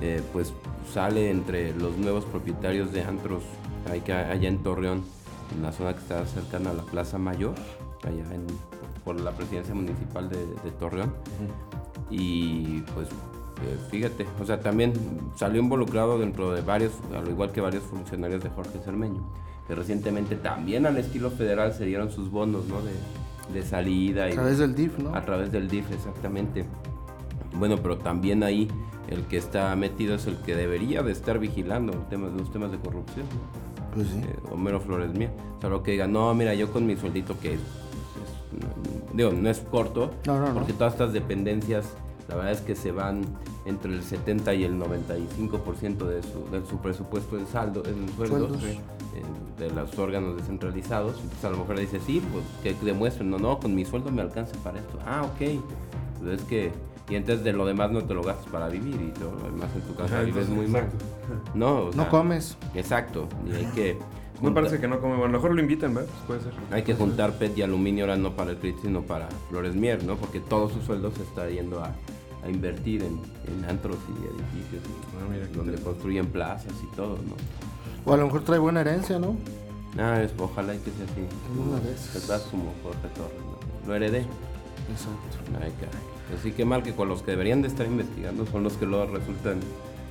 eh, 0.00 0.22
pues 0.32 0.52
sale 0.92 1.30
entre 1.30 1.74
los 1.74 1.96
nuevos 1.96 2.24
propietarios 2.24 2.92
de 2.92 3.02
antros 3.02 3.42
allá 3.90 4.48
en 4.48 4.62
Torreón, 4.62 5.04
en 5.54 5.62
la 5.62 5.72
zona 5.72 5.92
que 5.92 6.00
está 6.00 6.26
cercana 6.26 6.70
a 6.70 6.74
la 6.74 6.82
Plaza 6.82 7.18
Mayor, 7.18 7.54
allá 8.02 8.24
por 9.04 9.20
la 9.20 9.32
presidencia 9.32 9.74
municipal 9.74 10.28
de, 10.28 10.70
Torreón. 10.78 11.12
Y 12.10 12.80
pues 12.94 13.08
fíjate, 13.90 14.26
o 14.40 14.46
sea, 14.46 14.60
también 14.60 14.92
salió 15.36 15.60
involucrado 15.60 16.18
dentro 16.18 16.52
de 16.52 16.62
varios, 16.62 16.92
al 17.16 17.28
igual 17.28 17.52
que 17.52 17.60
varios 17.60 17.82
funcionarios 17.84 18.42
de 18.42 18.50
Jorge 18.50 18.78
Cermeño, 18.84 19.22
que 19.66 19.74
recientemente 19.74 20.36
también 20.36 20.86
al 20.86 20.96
estilo 20.98 21.30
federal 21.30 21.72
se 21.72 21.84
dieron 21.84 22.10
sus 22.10 22.30
bonos, 22.30 22.66
¿no? 22.66 22.80
De, 22.82 22.92
de 23.52 23.66
salida. 23.66 24.26
A 24.26 24.30
través 24.30 24.58
del 24.58 24.74
DIF, 24.74 24.98
¿no? 24.98 25.14
A 25.14 25.22
través 25.22 25.52
del 25.52 25.68
DIF, 25.68 25.90
exactamente. 25.92 26.64
Bueno, 27.56 27.76
pero 27.78 27.98
también 27.98 28.42
ahí 28.42 28.68
el 29.08 29.22
que 29.24 29.36
está 29.36 29.74
metido 29.76 30.14
es 30.14 30.26
el 30.26 30.36
que 30.38 30.56
debería 30.56 31.02
de 31.02 31.12
estar 31.12 31.38
vigilando 31.38 31.92
los 31.92 32.50
temas 32.50 32.72
de 32.72 32.78
corrupción. 32.78 33.26
Pues 33.94 34.08
sí. 34.08 34.18
Eh, 34.18 34.36
Homero 34.50 34.80
Flores 34.80 35.12
Mía. 35.12 35.30
O 35.62 35.82
que 35.82 35.92
diga, 35.92 36.06
no, 36.06 36.34
mira, 36.34 36.54
yo 36.54 36.72
con 36.72 36.84
mi 36.86 36.96
sueldito 36.96 37.38
que 37.38 37.54
es, 37.54 37.60
digo, 39.14 39.32
no 39.32 39.48
es 39.48 39.60
corto, 39.60 40.10
porque 40.52 40.72
todas 40.74 40.92
estas 40.94 41.12
dependencias 41.12 41.86
la 42.28 42.36
verdad 42.36 42.52
es 42.52 42.60
que 42.60 42.74
se 42.74 42.92
van 42.92 43.22
entre 43.66 43.92
el 43.92 44.02
70 44.02 44.54
y 44.54 44.64
el 44.64 44.78
95% 44.78 46.06
de 46.06 46.22
su, 46.22 46.50
de 46.50 46.66
su 46.66 46.78
presupuesto 46.78 47.38
en 47.38 47.46
saldo, 47.46 47.82
en 47.86 48.08
sueldos, 48.14 48.62
de 49.58 49.70
los 49.70 49.98
órganos 49.98 50.36
descentralizados. 50.36 51.16
Entonces 51.16 51.44
a 51.44 51.50
lo 51.50 51.58
mejor 51.58 51.78
dice, 51.78 52.00
sí, 52.00 52.22
pues 52.32 52.44
que 52.62 52.84
demuestren, 52.84 53.30
no, 53.30 53.38
no, 53.38 53.58
con 53.58 53.74
mi 53.74 53.84
sueldo 53.84 54.10
me 54.10 54.22
alcanza 54.22 54.56
para 54.62 54.78
esto. 54.78 54.98
Ah, 55.06 55.22
ok. 55.22 55.40
Entonces 55.40 55.62
pues 56.20 56.40
es 56.40 56.44
que, 56.46 56.72
y 57.08 57.16
entonces 57.16 57.44
de 57.44 57.52
lo 57.52 57.64
demás 57.66 57.90
no 57.90 58.02
te 58.04 58.14
lo 58.14 58.22
gastas 58.22 58.46
para 58.48 58.68
vivir 58.68 59.00
y 59.00 59.10
todo 59.18 59.32
lo 59.32 59.44
demás 59.44 59.70
en 59.74 59.82
tu 59.82 59.94
casa 59.94 60.20
vives 60.22 60.48
muy 60.48 60.66
mal. 60.66 60.88
No, 61.54 61.90
no 61.92 62.08
comes. 62.08 62.56
Exacto. 62.74 63.28
Y 63.46 63.52
hay 63.52 63.66
que... 63.74 63.98
Me 64.42 64.50
parece 64.50 64.78
que 64.80 64.88
no 64.88 65.00
come. 65.00 65.16
Bueno, 65.16 65.32
mejor 65.32 65.54
lo 65.54 65.60
invitan, 65.62 65.94
¿verdad? 65.94 66.10
Pues 66.26 66.40
puede 66.40 66.52
ser. 66.52 66.52
Hay 66.72 66.82
que 66.82 66.94
juntar 66.94 67.38
PET 67.38 67.56
y 67.56 67.62
aluminio 67.62 68.04
ahora 68.04 68.16
no 68.16 68.32
para 68.32 68.50
el 68.50 68.58
crédito, 68.58 68.82
sino 68.82 69.02
para 69.02 69.28
Flores 69.48 69.74
Mier, 69.74 70.04
¿no? 70.04 70.16
Porque 70.16 70.40
todo 70.40 70.68
su 70.68 70.82
sueldo 70.82 71.12
se 71.12 71.22
está 71.22 71.48
yendo 71.48 71.82
a, 71.82 71.94
a 72.44 72.48
invertir 72.48 73.02
en, 73.02 73.18
en, 73.46 73.64
antros 73.68 73.96
y 74.08 74.26
edificios 74.26 74.82
ah, 75.16 75.56
donde 75.56 75.78
construyen 75.80 76.26
plazas 76.26 76.72
y 76.82 76.96
todo, 76.96 77.16
¿no? 77.16 77.36
O 78.04 78.12
a 78.12 78.16
lo 78.16 78.26
mejor 78.26 78.44
trae 78.44 78.58
buena 78.58 78.82
herencia, 78.82 79.18
¿no? 79.18 79.36
Ah, 79.98 80.22
es, 80.22 80.32
ojalá 80.38 80.74
y 80.74 80.78
que 80.78 80.90
sea 80.90 81.04
así. 81.04 81.26
Una 81.58 81.80
de 81.80 81.92
esas. 81.92 82.42
como 82.42 82.74
Jorge 82.82 83.08
Torres, 83.14 83.38
¿no? 83.40 83.88
Lo 83.88 83.94
heredé. 83.94 84.26
Exacto. 84.90 85.62
Ay, 85.62 85.72
caray. 85.80 86.38
Así 86.38 86.52
que 86.52 86.64
mal 86.64 86.82
que 86.82 86.94
con 86.94 87.08
los 87.08 87.22
que 87.22 87.30
deberían 87.30 87.62
de 87.62 87.68
estar 87.68 87.86
investigando 87.86 88.46
son 88.46 88.62
los 88.62 88.74
que 88.74 88.86
luego 88.86 89.06
resultan 89.06 89.60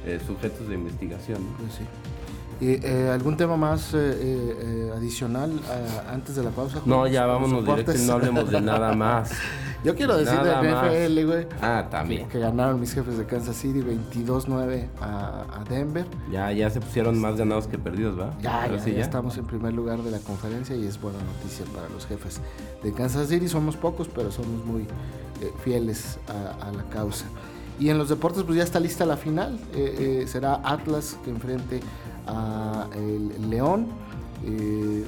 eh, 0.06 0.20
sujetos 0.26 0.68
de 0.68 0.76
investigación. 0.76 1.44
¿no? 1.44 1.58
Pues 1.58 1.74
sí. 1.74 1.84
Eh, 2.66 3.10
¿Algún 3.12 3.36
tema 3.36 3.58
más 3.58 3.94
eh, 3.94 3.98
eh, 3.98 4.92
adicional 4.96 5.52
antes 6.10 6.36
de 6.36 6.44
la 6.44 6.50
pausa? 6.52 6.80
No, 6.86 7.06
ya 7.08 7.26
vámonos 7.26 7.66
directo 7.66 7.94
y 7.94 8.02
no 8.06 8.14
hablemos 8.14 8.50
de 8.50 8.62
nada 8.62 8.94
más. 8.96 9.32
Yo 9.84 9.96
quiero 9.96 10.16
decir 10.16 10.40
de 10.40 10.52
NFL, 10.52 11.26
güey. 11.26 11.48
Ah, 11.62 11.88
también. 11.92 12.30
Que, 12.30 12.40
ganaron 12.40 12.80
mis 12.80 12.94
jefes 12.94 13.18
de 13.18 13.26
Kansas 13.26 13.58
City 13.58 13.82
22-9 13.82 14.88
a, 15.02 15.62
Denver. 15.70 16.06
Ya, 16.32 16.54
ya 16.54 16.70
se 16.70 16.80
pusieron 16.80 17.20
más 17.20 17.36
ganados 17.36 17.68
que 17.68 17.78
perdidos, 17.78 18.18
¿va? 18.18 18.34
Ya, 18.42 18.66
ya, 18.68 18.78
ya, 18.78 19.02
estamos 19.02 19.38
en 19.38 19.46
primer 19.46 19.74
lugar 19.74 20.02
de 20.02 20.12
la 20.12 20.20
conferencia 20.20 20.74
y 20.74 20.86
es 20.86 21.02
buena 21.02 21.20
noticia 21.20 21.66
para 21.76 21.90
los 21.90 22.06
jefes 22.06 22.40
de 22.82 22.94
Kansas 22.94 23.28
City. 23.28 23.50
Somos 23.50 23.76
pocos, 23.76 24.08
pero 24.08 24.32
somos 24.32 24.64
muy 24.66 24.88
fieles 25.66 26.18
a, 26.62 26.72
la 26.72 26.84
causa. 26.84 27.26
Y 27.78 27.90
en 27.90 27.98
los 27.98 28.08
deportes, 28.08 28.44
pues 28.44 28.58
ya 28.58 28.64
está 28.64 28.80
lista 28.80 29.06
la 29.06 29.18
final. 29.18 29.60
será 30.28 30.62
Atlas 30.64 31.18
que 31.26 31.30
enfrente 31.30 31.82
a 32.28 32.88
el, 32.96 33.50
León. 33.50 33.88
Eh, 34.46 35.04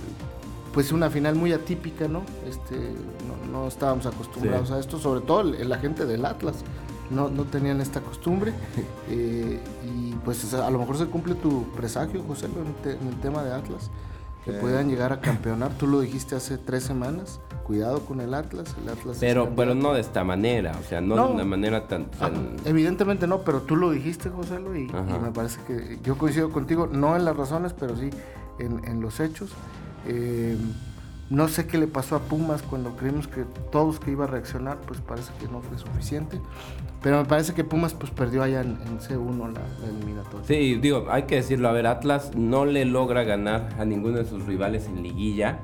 pues 0.73 0.91
una 0.91 1.09
final 1.09 1.35
muy 1.35 1.53
atípica, 1.53 2.07
¿no? 2.07 2.23
Este, 2.47 2.75
no, 3.51 3.67
estábamos 3.67 4.05
acostumbrados 4.05 4.71
a 4.71 4.79
esto, 4.79 4.99
sobre 4.99 5.21
todo 5.21 5.43
la 5.43 5.77
gente 5.77 6.05
del 6.05 6.25
Atlas. 6.25 6.57
No, 7.09 7.29
no 7.29 7.43
tenían 7.45 7.81
esta 7.81 8.01
costumbre. 8.01 8.53
Eh, 9.07 9.59
y 9.85 10.13
pues 10.25 10.51
a 10.55 10.67
lo 10.71 10.79
mejor 10.79 10.97
se 10.97 11.05
cumple 11.05 11.35
tu 11.35 11.63
presagio, 11.73 12.23
José, 12.27 12.47
en, 12.47 13.07
el 13.07 13.19
tema 13.21 13.43
de 13.43 13.53
Atlas. 13.53 13.91
Que 14.43 14.53
puedan 14.53 14.89
llegar 14.89 15.13
a 15.13 15.21
campeonar. 15.21 15.71
Tú 15.77 15.85
lo 15.85 16.01
dijiste 16.01 16.35
hace 16.35 16.57
tres 16.57 16.83
semanas. 16.83 17.39
Cuidado 17.65 18.01
con 18.01 18.21
el 18.21 18.33
Atlas. 18.33 18.75
El 18.81 18.89
Atlas 18.89 19.17
pero, 19.19 19.55
pero 19.55 19.73
no 19.73 19.93
de 19.93 20.01
esta 20.01 20.23
manera. 20.23 20.77
O 20.79 20.83
sea, 20.83 21.01
no, 21.01 21.15
de 21.15 21.33
una 21.33 21.45
manera 21.45 21.87
tan. 21.87 22.07
evidentemente 22.63 23.25
no, 23.27 23.39
pero 23.39 23.61
tú 23.61 23.75
lo 23.75 23.91
dijiste, 23.91 24.29
José, 24.29 24.59
y, 24.75 24.81
y, 24.81 25.19
me 25.21 25.31
parece 25.31 25.59
que 25.67 25.99
yo 26.03 26.17
coincido 26.17 26.51
contigo. 26.51 26.87
No 26.87 27.15
en 27.15 27.25
las 27.25 27.35
razones, 27.35 27.73
pero 27.73 27.95
sí 27.95 28.09
en, 28.59 28.85
en 28.85 29.01
los 29.01 29.19
hechos. 29.19 29.51
Eh, 30.07 30.57
no 31.29 31.47
sé 31.47 31.65
qué 31.65 31.79
le 31.79 31.87
pasó 31.87 32.15
a 32.15 32.19
Pumas 32.19 32.61
cuando 32.61 32.95
creímos 32.95 33.27
que 33.27 33.45
todos 33.71 33.99
que 33.99 34.11
iba 34.11 34.25
a 34.25 34.27
reaccionar, 34.27 34.77
pues 34.85 34.99
parece 34.99 35.31
que 35.39 35.47
no 35.47 35.61
fue 35.61 35.77
suficiente. 35.79 36.39
Pero 37.01 37.17
me 37.17 37.25
parece 37.25 37.53
que 37.53 37.63
Pumas 37.63 37.93
pues 37.93 38.11
perdió 38.11 38.43
allá 38.43 38.61
en, 38.61 38.77
C1 38.99 39.53
la, 39.53 39.61
eliminatoria. 39.87 40.45
Sí, 40.47 40.75
digo, 40.75 41.07
hay 41.09 41.23
que 41.23 41.35
decirlo, 41.35 41.69
a 41.69 41.71
ver, 41.71 41.87
Atlas 41.87 42.35
no 42.35 42.65
le 42.65 42.85
logra 42.85 43.23
ganar 43.23 43.69
a 43.79 43.85
ninguno 43.85 44.17
de 44.17 44.25
sus 44.25 44.45
rivales 44.45 44.85
en 44.85 45.01
liguilla, 45.01 45.59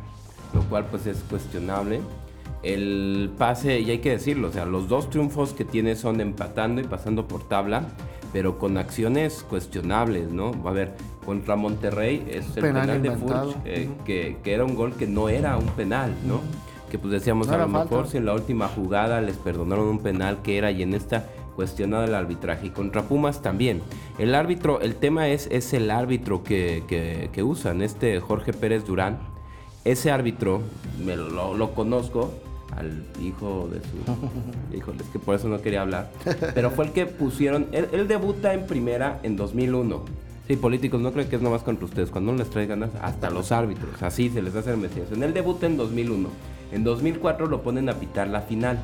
lo 0.53 0.61
cual 0.63 0.85
pues 0.89 1.05
es 1.07 1.17
cuestionable. 1.29 2.01
el 2.63 3.31
pase, 3.37 3.79
y 3.79 3.89
hay 3.89 3.99
que 3.99 4.11
decirlo, 4.11 4.49
o 4.49 4.51
sea, 4.51 4.65
los 4.65 4.87
dos 4.87 5.09
triunfos 5.09 5.53
que 5.53 5.65
tiene 5.65 5.95
son 5.95 6.21
empatando 6.21 6.79
y 6.79 6.83
pasando 6.83 7.27
por 7.27 7.47
tabla, 7.47 7.85
pero 8.33 8.59
con 8.59 8.77
acciones 8.77 9.43
cuestionables, 9.49 10.29
¿no? 10.31 10.51
A 10.65 10.71
ver, 10.71 10.93
contra 11.25 11.55
Monterrey 11.55 12.23
es 12.29 12.45
el 12.55 12.61
Penal 12.63 12.87
penal, 12.87 13.01
de. 13.01 13.11
Furch, 13.17 13.55
eh, 13.65 13.89
Ujú. 13.91 14.03
que, 14.05 14.37
que 14.43 14.53
era 14.53 14.63
un 14.63 14.75
gol 14.75 14.93
que 14.93 15.07
no 15.07 15.27
era 15.27 15.57
un 15.57 15.65
penal, 15.69 16.13
¿no? 16.25 16.39
Que 16.91 16.99
pues 16.99 17.11
decíamos, 17.13 17.47
No 17.47 17.53
a 17.53 17.57
lo 17.57 17.67
mejor 17.67 17.87
falta. 17.89 18.11
si 18.11 18.17
en 18.17 18.25
la 18.25 18.33
última 18.33 18.67
jugada 18.67 19.21
les 19.21 19.37
perdonaron 19.37 19.87
un 19.87 19.99
penal 19.99 20.41
que 20.43 20.57
era 20.57 20.69
y 20.71 20.83
en 20.83 20.93
esta 20.93 21.25
cuestionado 21.55 22.03
el 22.03 22.13
arbitraje. 22.13 22.67
Y 22.67 22.69
contra 22.69 23.03
Pumas 23.03 23.41
también. 23.41 23.81
El 24.19 24.35
árbitro, 24.35 24.81
el 24.81 24.95
tema 24.95 25.27
es, 25.29 25.47
es 25.51 25.73
el 25.73 25.89
árbitro 25.89 26.43
que, 26.43 26.83
que, 26.87 27.29
que 27.33 27.43
usan, 27.43 27.81
este 27.81 28.19
Jorge 28.19 28.53
Pérez 28.53 28.85
Durán. 28.85 29.19
Ese 29.83 30.11
árbitro, 30.11 30.61
me 31.03 31.15
lo, 31.15 31.55
lo 31.55 31.73
conozco, 31.73 32.31
al 32.77 33.03
hijo 33.21 33.69
de 33.71 33.79
su... 33.79 34.75
Híjole, 34.75 35.03
es 35.03 35.09
que 35.09 35.19
por 35.19 35.35
eso 35.35 35.47
no 35.47 35.61
quería 35.61 35.81
hablar. 35.81 36.11
Pero 36.53 36.71
fue 36.71 36.85
el 36.85 36.91
que 36.91 37.05
pusieron... 37.05 37.67
Él, 37.71 37.87
él 37.91 38.07
debuta 38.07 38.53
en 38.53 38.65
primera 38.65 39.19
en 39.23 39.35
2001. 39.35 40.03
Sí, 40.47 40.55
políticos, 40.55 40.99
no 41.01 41.11
creo 41.13 41.29
que 41.29 41.35
es 41.35 41.41
nomás 41.41 41.63
contra 41.63 41.85
ustedes. 41.85 42.09
Cuando 42.09 42.31
no 42.31 42.37
les 42.37 42.49
trae 42.49 42.67
ganas, 42.67 42.91
hasta 43.01 43.29
los 43.29 43.51
árbitros. 43.51 44.01
Así 44.01 44.29
se 44.29 44.41
les 44.41 44.55
hace 44.55 44.73
investigación. 44.73 45.23
Él 45.23 45.33
debuta 45.33 45.65
en 45.65 45.77
2001. 45.77 46.29
En 46.71 46.83
2004 46.83 47.47
lo 47.47 47.61
ponen 47.61 47.89
a 47.89 47.93
pitar 47.95 48.27
la 48.27 48.41
final. 48.41 48.79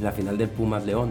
La 0.00 0.12
final 0.12 0.38
del 0.38 0.48
Pumas 0.48 0.84
León. 0.84 1.10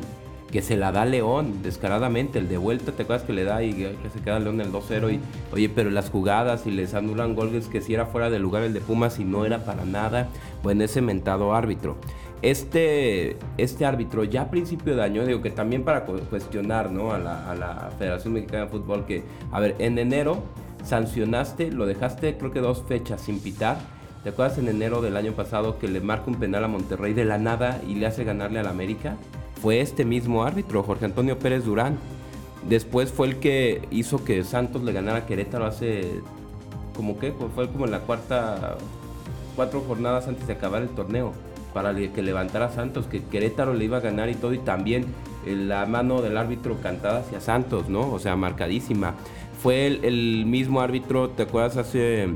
Que 0.51 0.61
se 0.61 0.77
la 0.77 0.91
da 0.93 1.05
León, 1.05 1.61
descaradamente. 1.63 2.39
El 2.39 2.47
de 2.47 2.57
vuelta, 2.57 2.91
¿te 2.93 3.03
acuerdas 3.03 3.25
que 3.25 3.33
le 3.33 3.43
da 3.43 3.61
y 3.63 3.73
que 3.73 3.95
se 4.13 4.21
queda 4.21 4.39
León 4.39 4.61
el 4.61 4.71
2-0? 4.71 5.13
Y, 5.13 5.19
oye, 5.53 5.67
pero 5.69 5.89
las 5.89 6.09
jugadas 6.09 6.65
y 6.65 6.71
les 6.71 6.93
anulan 6.93 7.35
goles 7.35 7.67
que 7.67 7.81
si 7.81 7.93
era 7.93 8.05
fuera 8.05 8.29
de 8.29 8.39
lugar 8.39 8.63
el 8.63 8.73
de 8.73 8.79
Pumas 8.79 9.19
y 9.19 9.25
no 9.25 9.45
era 9.45 9.65
para 9.65 9.83
nada. 9.85 10.29
Bueno, 10.63 10.83
ese 10.83 11.01
mentado 11.01 11.53
árbitro. 11.53 11.97
Este, 12.41 13.37
este 13.57 13.85
árbitro 13.85 14.23
ya 14.23 14.43
a 14.43 14.49
principio 14.51 14.95
de 14.95 15.03
año, 15.03 15.25
digo 15.25 15.41
que 15.41 15.49
también 15.49 15.83
para 15.83 16.05
cu- 16.05 16.19
cuestionar 16.29 16.91
¿no? 16.91 17.11
a, 17.11 17.17
la, 17.17 17.49
a 17.51 17.55
la 17.55 17.89
Federación 17.97 18.33
Mexicana 18.33 18.65
de 18.65 18.69
Fútbol, 18.69 19.05
que, 19.05 19.23
a 19.51 19.59
ver, 19.59 19.75
en 19.79 19.97
enero 19.97 20.43
sancionaste, 20.83 21.71
lo 21.71 21.85
dejaste 21.87 22.37
creo 22.37 22.51
que 22.51 22.59
dos 22.61 22.83
fechas 22.87 23.21
sin 23.21 23.39
pitar. 23.39 23.77
¿Te 24.23 24.29
acuerdas 24.29 24.57
en 24.57 24.67
enero 24.69 25.01
del 25.01 25.17
año 25.17 25.33
pasado 25.33 25.79
que 25.79 25.87
le 25.87 26.01
marca 26.01 26.25
un 26.27 26.35
penal 26.35 26.63
a 26.63 26.67
Monterrey 26.67 27.13
de 27.13 27.25
la 27.25 27.37
nada 27.39 27.81
y 27.87 27.95
le 27.95 28.05
hace 28.07 28.23
ganarle 28.23 28.59
al 28.59 28.67
América? 28.67 29.17
Fue 29.65 29.81
este 29.81 30.05
mismo 30.05 30.43
árbitro, 30.43 30.83
Jorge 30.83 31.05
Antonio 31.05 31.39
Pérez 31.39 31.65
Durán. 31.65 31.97
Después 32.69 33.11
fue 33.11 33.25
el 33.25 33.37
que 33.37 33.81
hizo 33.89 34.23
que 34.23 34.43
Santos 34.43 34.83
le 34.83 34.93
ganara 34.93 35.17
a 35.17 35.25
Querétaro 35.25 35.65
hace 35.65 36.21
como 36.95 37.17
que 37.17 37.31
fue 37.31 37.67
como 37.69 37.85
en 37.85 37.91
la 37.91 38.01
cuarta 38.01 38.77
cuatro 39.55 39.81
jornadas 39.81 40.27
antes 40.27 40.45
de 40.45 40.53
acabar 40.53 40.83
el 40.83 40.89
torneo 40.89 41.33
para 41.73 41.95
que 41.95 42.21
levantara 42.21 42.69
Santos, 42.69 43.07
que 43.07 43.23
Querétaro 43.23 43.73
le 43.73 43.85
iba 43.85 43.97
a 43.97 44.01
ganar 44.01 44.29
y 44.29 44.35
todo, 44.35 44.53
y 44.53 44.59
también 44.59 45.07
eh, 45.47 45.55
la 45.55 45.87
mano 45.87 46.21
del 46.21 46.37
árbitro 46.37 46.79
cantada 46.83 47.21
hacia 47.21 47.41
Santos, 47.41 47.89
¿no? 47.89 48.13
O 48.13 48.19
sea, 48.19 48.35
marcadísima. 48.35 49.15
Fue 49.63 49.87
el, 49.87 50.45
mismo 50.45 50.79
árbitro, 50.79 51.31
¿te 51.31 51.41
acuerdas 51.41 51.77
hace 51.77 52.29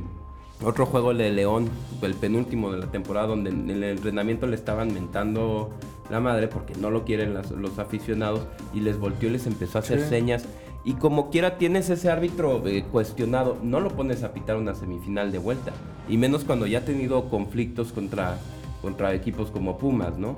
otro 0.63 0.87
juego 0.87 1.13
de 1.13 1.29
León, 1.29 1.69
el 2.01 2.15
penúltimo 2.15 2.71
de 2.71 2.79
la 2.79 2.87
temporada, 2.87 3.27
donde 3.27 3.51
en 3.51 3.69
el 3.69 3.83
entrenamiento 3.83 4.47
le 4.47 4.55
estaban 4.55 4.91
mentando 4.95 5.69
la 6.09 6.19
madre 6.19 6.47
porque 6.47 6.73
no 6.75 6.89
lo 6.89 7.05
quieren 7.05 7.33
las- 7.33 7.51
los 7.51 7.77
aficionados 7.79 8.41
y 8.73 8.79
les 8.81 8.97
volteó 8.99 9.29
y 9.29 9.33
les 9.33 9.47
empezó 9.47 9.77
a 9.77 9.81
hacer 9.81 10.01
Sí. 10.01 10.09
señas. 10.09 10.45
Y 10.85 10.93
como 10.93 11.29
quiera 11.29 11.57
tienes 11.57 11.89
ese 11.89 12.09
árbitro 12.09 12.65
eh, 12.67 12.83
cuestionado, 12.91 13.57
no 13.61 13.79
lo 13.79 13.89
pones 13.89 14.23
a 14.23 14.33
pitar 14.33 14.55
una 14.57 14.73
semifinal 14.75 15.31
de 15.31 15.37
vuelta. 15.37 15.71
Y 16.07 16.17
menos 16.17 16.43
cuando 16.45 16.65
ya 16.67 16.79
ha 16.79 16.85
tenido 16.85 17.29
conflictos 17.29 17.91
contra, 17.91 18.37
contra 18.81 19.13
equipos 19.13 19.51
como 19.51 19.77
Pumas, 19.77 20.17
¿no? 20.17 20.37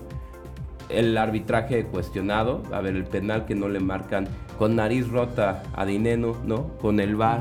El 0.90 1.18
arbitraje 1.18 1.86
cuestionado, 1.86 2.64
a 2.74 2.82
ver, 2.82 2.96
el 2.96 3.06
penal 3.06 3.46
que 3.46 3.56
no 3.56 3.70
le 3.70 3.80
marcan 3.80 4.28
con 4.62 4.76
nariz 4.76 5.10
rota 5.10 5.64
a 5.74 5.88
Dineno, 5.88 6.36
¿no? 6.46 6.68
Con 6.80 7.00
el 7.00 7.20
Ajá. 7.20 7.40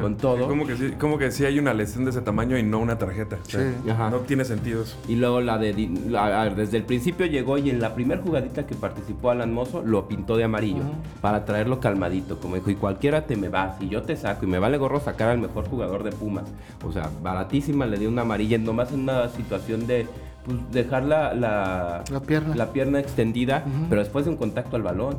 con 0.00 0.16
todo. 0.16 0.46
Como 0.46 0.64
que, 0.64 0.76
sí, 0.76 0.92
como 0.96 1.18
que 1.18 1.32
sí 1.32 1.44
hay 1.44 1.58
una 1.58 1.74
lesión 1.74 2.04
de 2.04 2.12
ese 2.12 2.20
tamaño 2.20 2.56
y 2.56 2.62
no 2.62 2.78
una 2.78 2.96
tarjeta. 2.98 3.36
O 3.44 3.50
sea, 3.50 3.60
Sí. 3.82 3.90
Ajá. 3.90 4.10
No 4.10 4.18
tiene 4.18 4.44
sentido 4.44 4.84
eso. 4.84 4.96
Y 5.08 5.16
luego 5.16 5.40
la 5.40 5.58
de... 5.58 5.72
Di- 5.72 5.88
la- 6.08 6.40
a 6.40 6.44
ver, 6.44 6.54
desde 6.54 6.76
el 6.76 6.84
principio 6.84 7.26
llegó 7.26 7.58
y 7.58 7.68
en 7.68 7.80
la 7.80 7.96
primera 7.96 8.22
jugadita 8.22 8.64
que 8.64 8.76
participó 8.76 9.30
Alan 9.30 9.52
Mozo 9.52 9.82
lo 9.84 10.06
pintó 10.06 10.36
de 10.36 10.44
amarillo 10.44 10.84
para 11.20 11.44
traerlo 11.44 11.80
calmadito. 11.80 12.38
Como 12.38 12.54
dijo, 12.54 12.70
y 12.70 12.76
cualquiera 12.76 13.26
te 13.26 13.34
me 13.34 13.48
va, 13.48 13.76
si 13.80 13.88
yo 13.88 14.02
te 14.02 14.14
saco 14.16 14.44
y 14.44 14.48
me 14.48 14.60
vale 14.60 14.78
gorro 14.78 15.00
sacar 15.00 15.30
al 15.30 15.38
mejor 15.38 15.66
jugador 15.68 16.04
de 16.04 16.12
Pumas. 16.12 16.44
O 16.86 16.92
sea, 16.92 17.10
baratísima 17.24 17.86
le 17.86 17.98
dio 17.98 18.08
una 18.08 18.22
amarilla, 18.22 18.56
nomás 18.58 18.92
en 18.92 19.00
una 19.00 19.28
situación 19.30 19.88
de 19.88 20.06
pues, 20.44 20.58
dejar 20.72 21.04
la, 21.04 21.34
la, 21.34 22.04
La 22.10 22.20
pierna. 22.20 22.54
la 22.56 22.72
pierna 22.72 22.98
extendida, 23.00 23.64
pero 23.88 24.00
después 24.00 24.24
de 24.24 24.30
un 24.32 24.36
contacto 24.36 24.76
al 24.76 24.82
balón. 24.82 25.16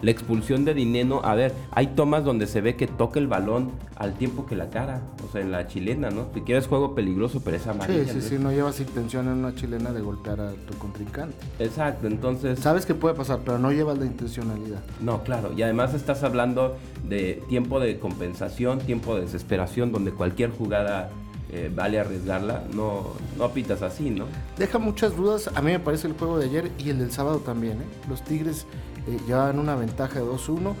La 0.00 0.10
expulsión 0.10 0.64
de 0.64 0.74
Dineno, 0.74 1.20
a 1.22 1.34
ver, 1.34 1.52
hay 1.70 1.88
tomas 1.88 2.24
donde 2.24 2.46
se 2.46 2.60
ve 2.60 2.74
que 2.76 2.86
toca 2.86 3.20
el 3.20 3.28
balón 3.28 3.70
al 3.96 4.14
tiempo 4.14 4.46
que 4.46 4.56
la 4.56 4.68
cara, 4.70 5.00
o 5.26 5.30
sea, 5.30 5.42
en 5.42 5.52
la 5.52 5.68
chilena, 5.68 6.10
¿no? 6.10 6.26
Si 6.34 6.40
quieres 6.40 6.66
juego 6.66 6.94
peligroso, 6.94 7.40
pero 7.44 7.56
es 7.56 7.66
amarilla. 7.66 8.04
Sí, 8.04 8.10
sí, 8.10 8.16
¿no? 8.16 8.22
sí, 8.22 8.38
no 8.38 8.50
llevas 8.52 8.80
intención 8.80 9.26
en 9.28 9.34
una 9.34 9.54
chilena 9.54 9.92
de 9.92 10.00
golpear 10.00 10.40
a 10.40 10.50
tu 10.52 10.76
contrincante. 10.78 11.36
Exacto, 11.60 12.06
entonces... 12.08 12.58
Sabes 12.58 12.84
que 12.84 12.94
puede 12.94 13.14
pasar, 13.14 13.40
pero 13.44 13.58
no 13.58 13.70
llevas 13.70 13.98
la 13.98 14.06
intencionalidad. 14.06 14.80
No, 15.00 15.22
claro, 15.22 15.52
y 15.56 15.62
además 15.62 15.94
estás 15.94 16.24
hablando 16.24 16.76
de 17.08 17.42
tiempo 17.48 17.78
de 17.78 17.98
compensación, 18.00 18.80
tiempo 18.80 19.14
de 19.14 19.22
desesperación, 19.22 19.92
donde 19.92 20.10
cualquier 20.12 20.50
jugada 20.50 21.10
eh, 21.52 21.70
vale 21.74 22.00
arriesgarla, 22.00 22.64
no, 22.72 23.08
no 23.38 23.50
pitas 23.52 23.82
así, 23.82 24.10
¿no? 24.10 24.24
Deja 24.58 24.78
muchas 24.78 25.14
dudas, 25.16 25.50
a 25.54 25.60
mí 25.62 25.70
me 25.72 25.78
parece 25.80 26.06
el 26.08 26.14
juego 26.14 26.38
de 26.38 26.46
ayer 26.46 26.72
y 26.78 26.90
el 26.90 26.98
del 26.98 27.12
sábado 27.12 27.38
también. 27.40 27.82
¿eh? 27.82 27.84
Los 28.08 28.22
Tigres 28.22 28.66
eh, 29.06 29.18
llevaban 29.26 29.58
una 29.58 29.74
ventaja 29.76 30.18
de 30.20 30.24
2-1. 30.24 30.74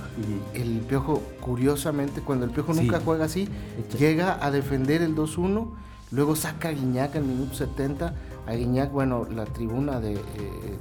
El 0.54 0.80
Piojo, 0.88 1.22
curiosamente, 1.40 2.20
cuando 2.22 2.44
el 2.46 2.50
Piojo 2.52 2.72
Sí. 2.74 2.80
nunca 2.82 3.00
juega 3.04 3.26
así, 3.26 3.48
Echa- 3.78 3.98
llega 3.98 4.44
a 4.44 4.50
defender 4.50 5.02
el 5.02 5.14
2-1, 5.14 5.68
luego 6.10 6.36
saca 6.36 6.68
a 6.68 6.72
Guiñac 6.72 7.16
al 7.16 7.24
minuto 7.24 7.54
70. 7.54 8.14
A 8.46 8.54
Guiñac, 8.54 8.90
bueno, 8.90 9.26
la 9.30 9.44
tribuna 9.44 10.00
de, 10.00 10.14
eh, 10.14 10.18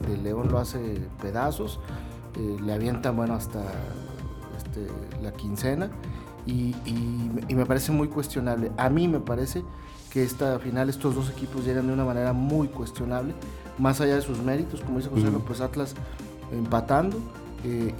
de 0.07 0.17
León 0.17 0.49
lo 0.51 0.57
hace 0.59 0.99
pedazos, 1.21 1.79
eh, 2.37 2.57
le 2.63 2.73
avientan, 2.73 3.15
bueno, 3.17 3.33
hasta 3.33 3.61
este, 4.57 4.87
la 5.21 5.31
quincena. 5.33 5.89
Y, 6.45 6.75
y- 6.85 7.31
y 7.49 7.55
me 7.55 7.65
parece 7.65 7.91
muy 7.91 8.07
cuestionable. 8.07 8.71
A 8.77 8.89
mí 8.89 9.07
me 9.07 9.19
parece 9.19 9.63
que 10.11 10.23
esta 10.23 10.59
final 10.59 10.89
estos 10.89 11.15
dos 11.15 11.29
equipos 11.29 11.63
llegan 11.65 11.87
de 11.87 11.93
una 11.93 12.03
manera 12.03 12.33
muy 12.33 12.67
cuestionable, 12.67 13.33
más 13.77 14.01
allá 14.01 14.15
de 14.15 14.21
sus 14.21 14.39
méritos, 14.39 14.81
como 14.81 14.97
dice 14.97 15.09
José, 15.09 15.29
Ujú. 15.29 15.39
pues 15.41 15.61
Atlas 15.61 15.93
empatando 16.51 17.17
eh, 17.63 17.93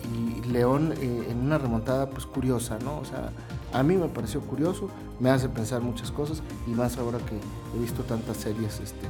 y 0.44 0.48
León 0.50 0.94
eh, 1.00 1.28
en 1.30 1.38
una 1.40 1.58
remontada 1.58 2.10
pues 2.10 2.26
curiosa, 2.26 2.78
¿no? 2.84 2.98
O 3.00 3.06
sea, 3.06 3.32
a 3.74 3.84
mí 3.84 3.96
me 3.96 4.08
pareció 4.08 4.42
curioso, 4.42 4.90
me 5.20 5.30
hace 5.30 5.50
pensar 5.50 5.82
muchas 5.82 6.12
cosas 6.12 6.42
y 6.68 6.72
más 6.72 6.98
ahora 6.98 7.20
que 7.20 7.36
he 7.76 7.82
visto 7.82 8.04
tantas 8.04 8.38
series, 8.38 8.80
este, 8.80 9.06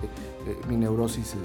eh, 0.47 0.57
mi 0.67 0.77
neurosis 0.77 1.33
eh, 1.33 1.37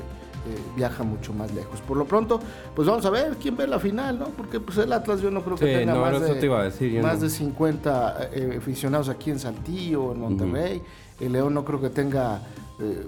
eh, 0.46 0.58
viaja 0.76 1.02
mucho 1.02 1.32
más 1.32 1.52
lejos. 1.52 1.80
Por 1.80 1.96
lo 1.96 2.04
pronto, 2.04 2.38
pues 2.74 2.86
vamos 2.86 3.04
a 3.04 3.10
ver 3.10 3.36
quién 3.36 3.56
ve 3.56 3.66
la 3.66 3.80
final, 3.80 4.16
¿no? 4.18 4.26
Porque 4.26 4.60
pues 4.60 4.78
el 4.78 4.92
Atlas 4.92 5.20
yo 5.20 5.28
no 5.30 5.42
creo 5.42 5.56
que 5.56 5.66
Sí, 5.66 5.72
tenga 5.80 5.94
no, 5.94 6.00
más, 6.02 6.20
de, 6.20 6.34
te 6.36 6.46
iba 6.46 6.60
a 6.60 6.64
decir, 6.64 6.92
yo 6.92 7.02
más 7.02 7.16
no. 7.16 7.22
de 7.22 7.30
50 7.30 8.28
eh, 8.32 8.54
aficionados 8.58 9.08
aquí 9.08 9.32
en 9.32 9.40
Saltillo, 9.40 10.12
en 10.12 10.20
Monterrey. 10.20 10.82
El 11.18 11.32
León 11.32 11.52
no 11.52 11.64
creo 11.64 11.80
que 11.80 11.90
tenga 11.90 12.42
eh, 12.78 13.06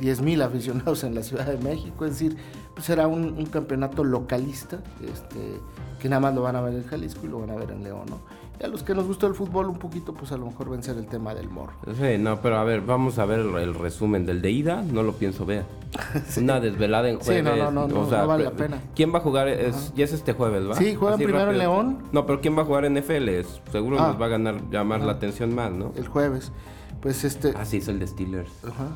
10 0.00 0.22
mil 0.22 0.42
aficionados 0.42 1.04
en 1.04 1.14
la 1.14 1.22
Ciudad 1.22 1.46
de 1.46 1.58
México. 1.58 2.06
Es 2.06 2.12
decir, 2.12 2.36
pues 2.74 2.86
será 2.86 3.06
un, 3.06 3.22
un 3.38 3.46
campeonato 3.46 4.02
localista 4.02 4.80
este, 5.00 5.60
que 6.00 6.08
nada 6.08 6.18
más 6.20 6.34
lo 6.34 6.42
van 6.42 6.56
a 6.56 6.60
ver 6.60 6.74
en 6.74 6.84
Jalisco 6.88 7.20
y 7.24 7.28
lo 7.28 7.38
van 7.38 7.50
a 7.50 7.54
ver 7.54 7.70
en 7.70 7.84
León, 7.84 8.06
¿no? 8.10 8.18
Y 8.60 8.64
a 8.64 8.68
los 8.68 8.82
que 8.84 8.94
nos 8.94 9.06
gusta 9.06 9.26
el 9.26 9.34
fútbol 9.34 9.66
un 9.68 9.78
poquito, 9.78 10.14
pues 10.14 10.30
a 10.32 10.36
lo 10.36 10.46
mejor 10.46 10.70
vencer 10.70 10.96
el 10.96 11.06
tema 11.06 11.34
del 11.34 11.48
morro. 11.48 11.72
Sí, 12.00 12.18
no, 12.18 12.40
pero 12.40 12.56
a 12.58 12.64
ver, 12.64 12.82
vamos 12.82 13.18
a 13.18 13.24
ver 13.24 13.40
el, 13.40 13.74
resumen 13.74 14.24
del 14.26 14.40
de 14.42 14.50
ida, 14.52 14.82
no 14.82 15.02
lo 15.02 15.14
pienso 15.14 15.44
ver. 15.44 15.64
Una 16.38 16.60
desvelada 16.60 17.08
en 17.08 17.18
Sí, 17.20 17.26
jueves. 17.26 17.44
no, 17.44 17.56
no, 17.56 17.88
no, 17.88 17.88
no, 17.88 18.10
no 18.10 18.26
vale 18.26 18.44
la 18.44 18.50
pena. 18.52 18.78
¿Quién 18.94 19.12
va 19.12 19.18
a 19.18 19.22
jugar? 19.22 19.48
Es, 19.48 19.92
ya 19.96 20.04
es 20.04 20.12
este 20.12 20.32
jueves, 20.34 20.68
¿va? 20.70 20.76
Sí, 20.76 20.94
juegan 20.94 21.18
primero 21.18 21.50
en 21.50 21.58
León. 21.58 21.98
No, 22.12 22.26
pero 22.26 22.40
¿quién 22.40 22.56
va 22.56 22.62
a 22.62 22.64
jugar 22.64 22.84
en 22.84 22.96
FL? 22.96 23.40
Es- 23.40 23.60
Seguro 23.72 23.96
Ah. 24.00 24.08
nos 24.08 24.20
va 24.20 24.26
a 24.26 24.28
ganar, 24.28 24.60
llamar 24.70 25.00
la 25.02 25.12
atención 25.12 25.54
más, 25.54 25.72
¿no? 25.72 25.92
El 25.96 26.06
jueves. 26.06 26.52
Pues 27.00 27.24
este... 27.24 27.52
Ah, 27.56 27.64
sí, 27.64 27.78
es 27.78 27.88
el 27.88 27.98
de 27.98 28.06
Steelers. 28.06 28.50
Ajá. 28.64 28.86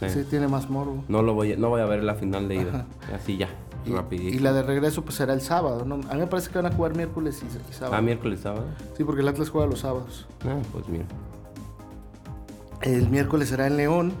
Sí. 0.00 0.08
Sí, 0.20 0.24
tiene 0.28 0.48
más 0.48 0.68
morbo. 0.70 1.04
No 1.08 1.22
lo 1.22 1.34
voy 1.34 1.52
a, 1.52 1.56
no 1.56 1.68
voy 1.68 1.80
a 1.80 1.84
ver 1.84 2.02
la 2.02 2.14
final 2.14 2.48
de 2.48 2.54
ida. 2.56 2.86
Así 3.14 3.36
ya, 3.36 3.48
Y, 3.84 3.92
rapidito. 3.92 4.36
y 4.36 4.38
la 4.40 4.52
de 4.52 4.62
regreso 4.62 5.02
pues 5.02 5.16
será 5.16 5.32
el 5.32 5.40
sábado, 5.40 5.84
¿no? 5.84 5.94
A 6.10 6.14
mí 6.14 6.20
me 6.20 6.26
parece 6.26 6.50
que 6.50 6.58
van 6.58 6.72
a 6.72 6.74
jugar 6.74 6.94
miércoles 6.94 7.42
y, 7.42 7.46
y 7.46 7.72
sábado. 7.72 7.96
Ah, 7.96 8.02
miércoles, 8.02 8.40
sábado. 8.40 8.66
Sí, 8.96 9.04
porque 9.04 9.22
el 9.22 9.28
Atlas 9.28 9.48
juega 9.48 9.66
los 9.66 9.80
sábados. 9.80 10.26
Ah, 10.44 10.58
pues 10.72 10.88
mira. 10.88 11.06
El 12.82 13.08
miércoles 13.08 13.48
será 13.48 13.66
en 13.66 13.76
León, 13.76 14.12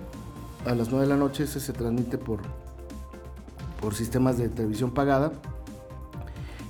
a 0.66 0.74
las 0.74 0.90
9 0.90 1.06
de 1.06 1.12
la 1.12 1.18
noche, 1.18 1.44
ese 1.44 1.60
se 1.60 1.72
transmite 1.72 2.18
por, 2.18 2.40
por 3.80 3.94
sistemas 3.94 4.36
de 4.38 4.48
televisión 4.48 4.90
pagada. 4.90 5.32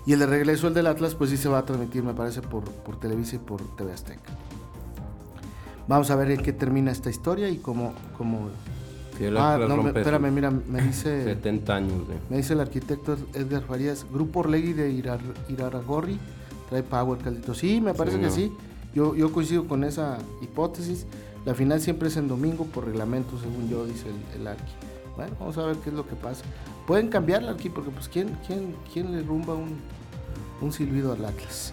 Y 0.07 0.13
el 0.13 0.21
de 0.21 0.27
regreso, 0.27 0.69
el 0.69 0.75
del 0.75 0.87
Atlas, 0.87 1.15
pues 1.15 1.31
sí 1.31 1.37
se 1.37 1.49
va 1.49 1.59
a 1.59 1.65
transmitir, 1.65 2.03
me 2.03 2.15
parece, 2.15 2.43
por, 2.43 2.65
por 2.65 2.99
Televisa 2.99 3.37
y 3.37 3.39
por 3.39 3.61
TV 3.77 3.93
Azteca. 3.93 4.33
Vamos 5.89 6.11
a 6.11 6.17
ver 6.17 6.31
en 6.31 6.43
qué 6.43 6.53
termina 6.53 6.93
esta 6.93 7.11
historia 7.11 7.49
y 7.49 7.59
cómo, 7.59 7.93
cómo 8.17 8.49
Sí, 9.29 9.35
Ah, 9.37 9.55
Atlas 9.55 9.69
no, 9.69 9.87
espérame, 9.89 10.31
mira, 10.33 10.51
me 10.51 10.81
dice, 10.83 11.25
70 11.25 11.75
años 11.77 12.09
de... 12.09 12.15
me 12.31 12.39
dice 12.39 12.55
el 12.55 12.61
arquitecto 12.61 13.17
Edgar 13.35 13.63
Farías, 13.63 14.07
Grupo 14.13 14.41
Orlegui 14.41 14.73
de 14.73 14.91
Irar, 14.91 15.21
Iraragorri, 15.49 16.19
trae 16.69 16.83
power, 16.83 17.19
Caldito. 17.19 17.55
Sí, 17.55 17.81
me 17.81 17.93
parece 17.95 18.17
Sí, 18.17 18.23
que 18.23 18.29
no. 18.29 18.35
sí. 18.35 18.53
Yo, 18.95 19.15
yo 19.15 19.31
coincido 19.33 19.69
con 19.69 19.85
esa 19.85 20.19
hipótesis. 20.43 21.07
La 21.45 21.55
final 21.55 21.81
siempre 21.81 22.09
es 22.09 22.17
en 22.17 22.29
domingo 22.29 22.65
por 22.65 22.87
reglamento, 22.87 23.39
según 23.39 23.69
yo, 23.69 23.85
dice 23.87 24.07
el, 24.35 24.41
el 24.41 24.47
Arqui. 24.47 24.73
Bueno, 25.17 25.33
vamos 25.39 25.57
a 25.59 25.65
ver 25.67 25.77
qué 25.77 25.91
es 25.91 25.97
lo 25.97 26.07
que 26.07 26.15
pasa. 26.17 26.45
Pueden 26.87 27.09
cambiarla 27.09 27.53
aquí 27.53 27.69
porque 27.69 27.91
pues 27.91 28.09
¿quién, 28.09 28.37
quién, 28.47 28.75
quién 28.93 29.13
le 29.13 29.23
rumba 29.23 29.55
un, 29.55 29.77
un 30.61 30.73
silbido 30.73 31.13
al 31.13 31.25
Atlas 31.25 31.73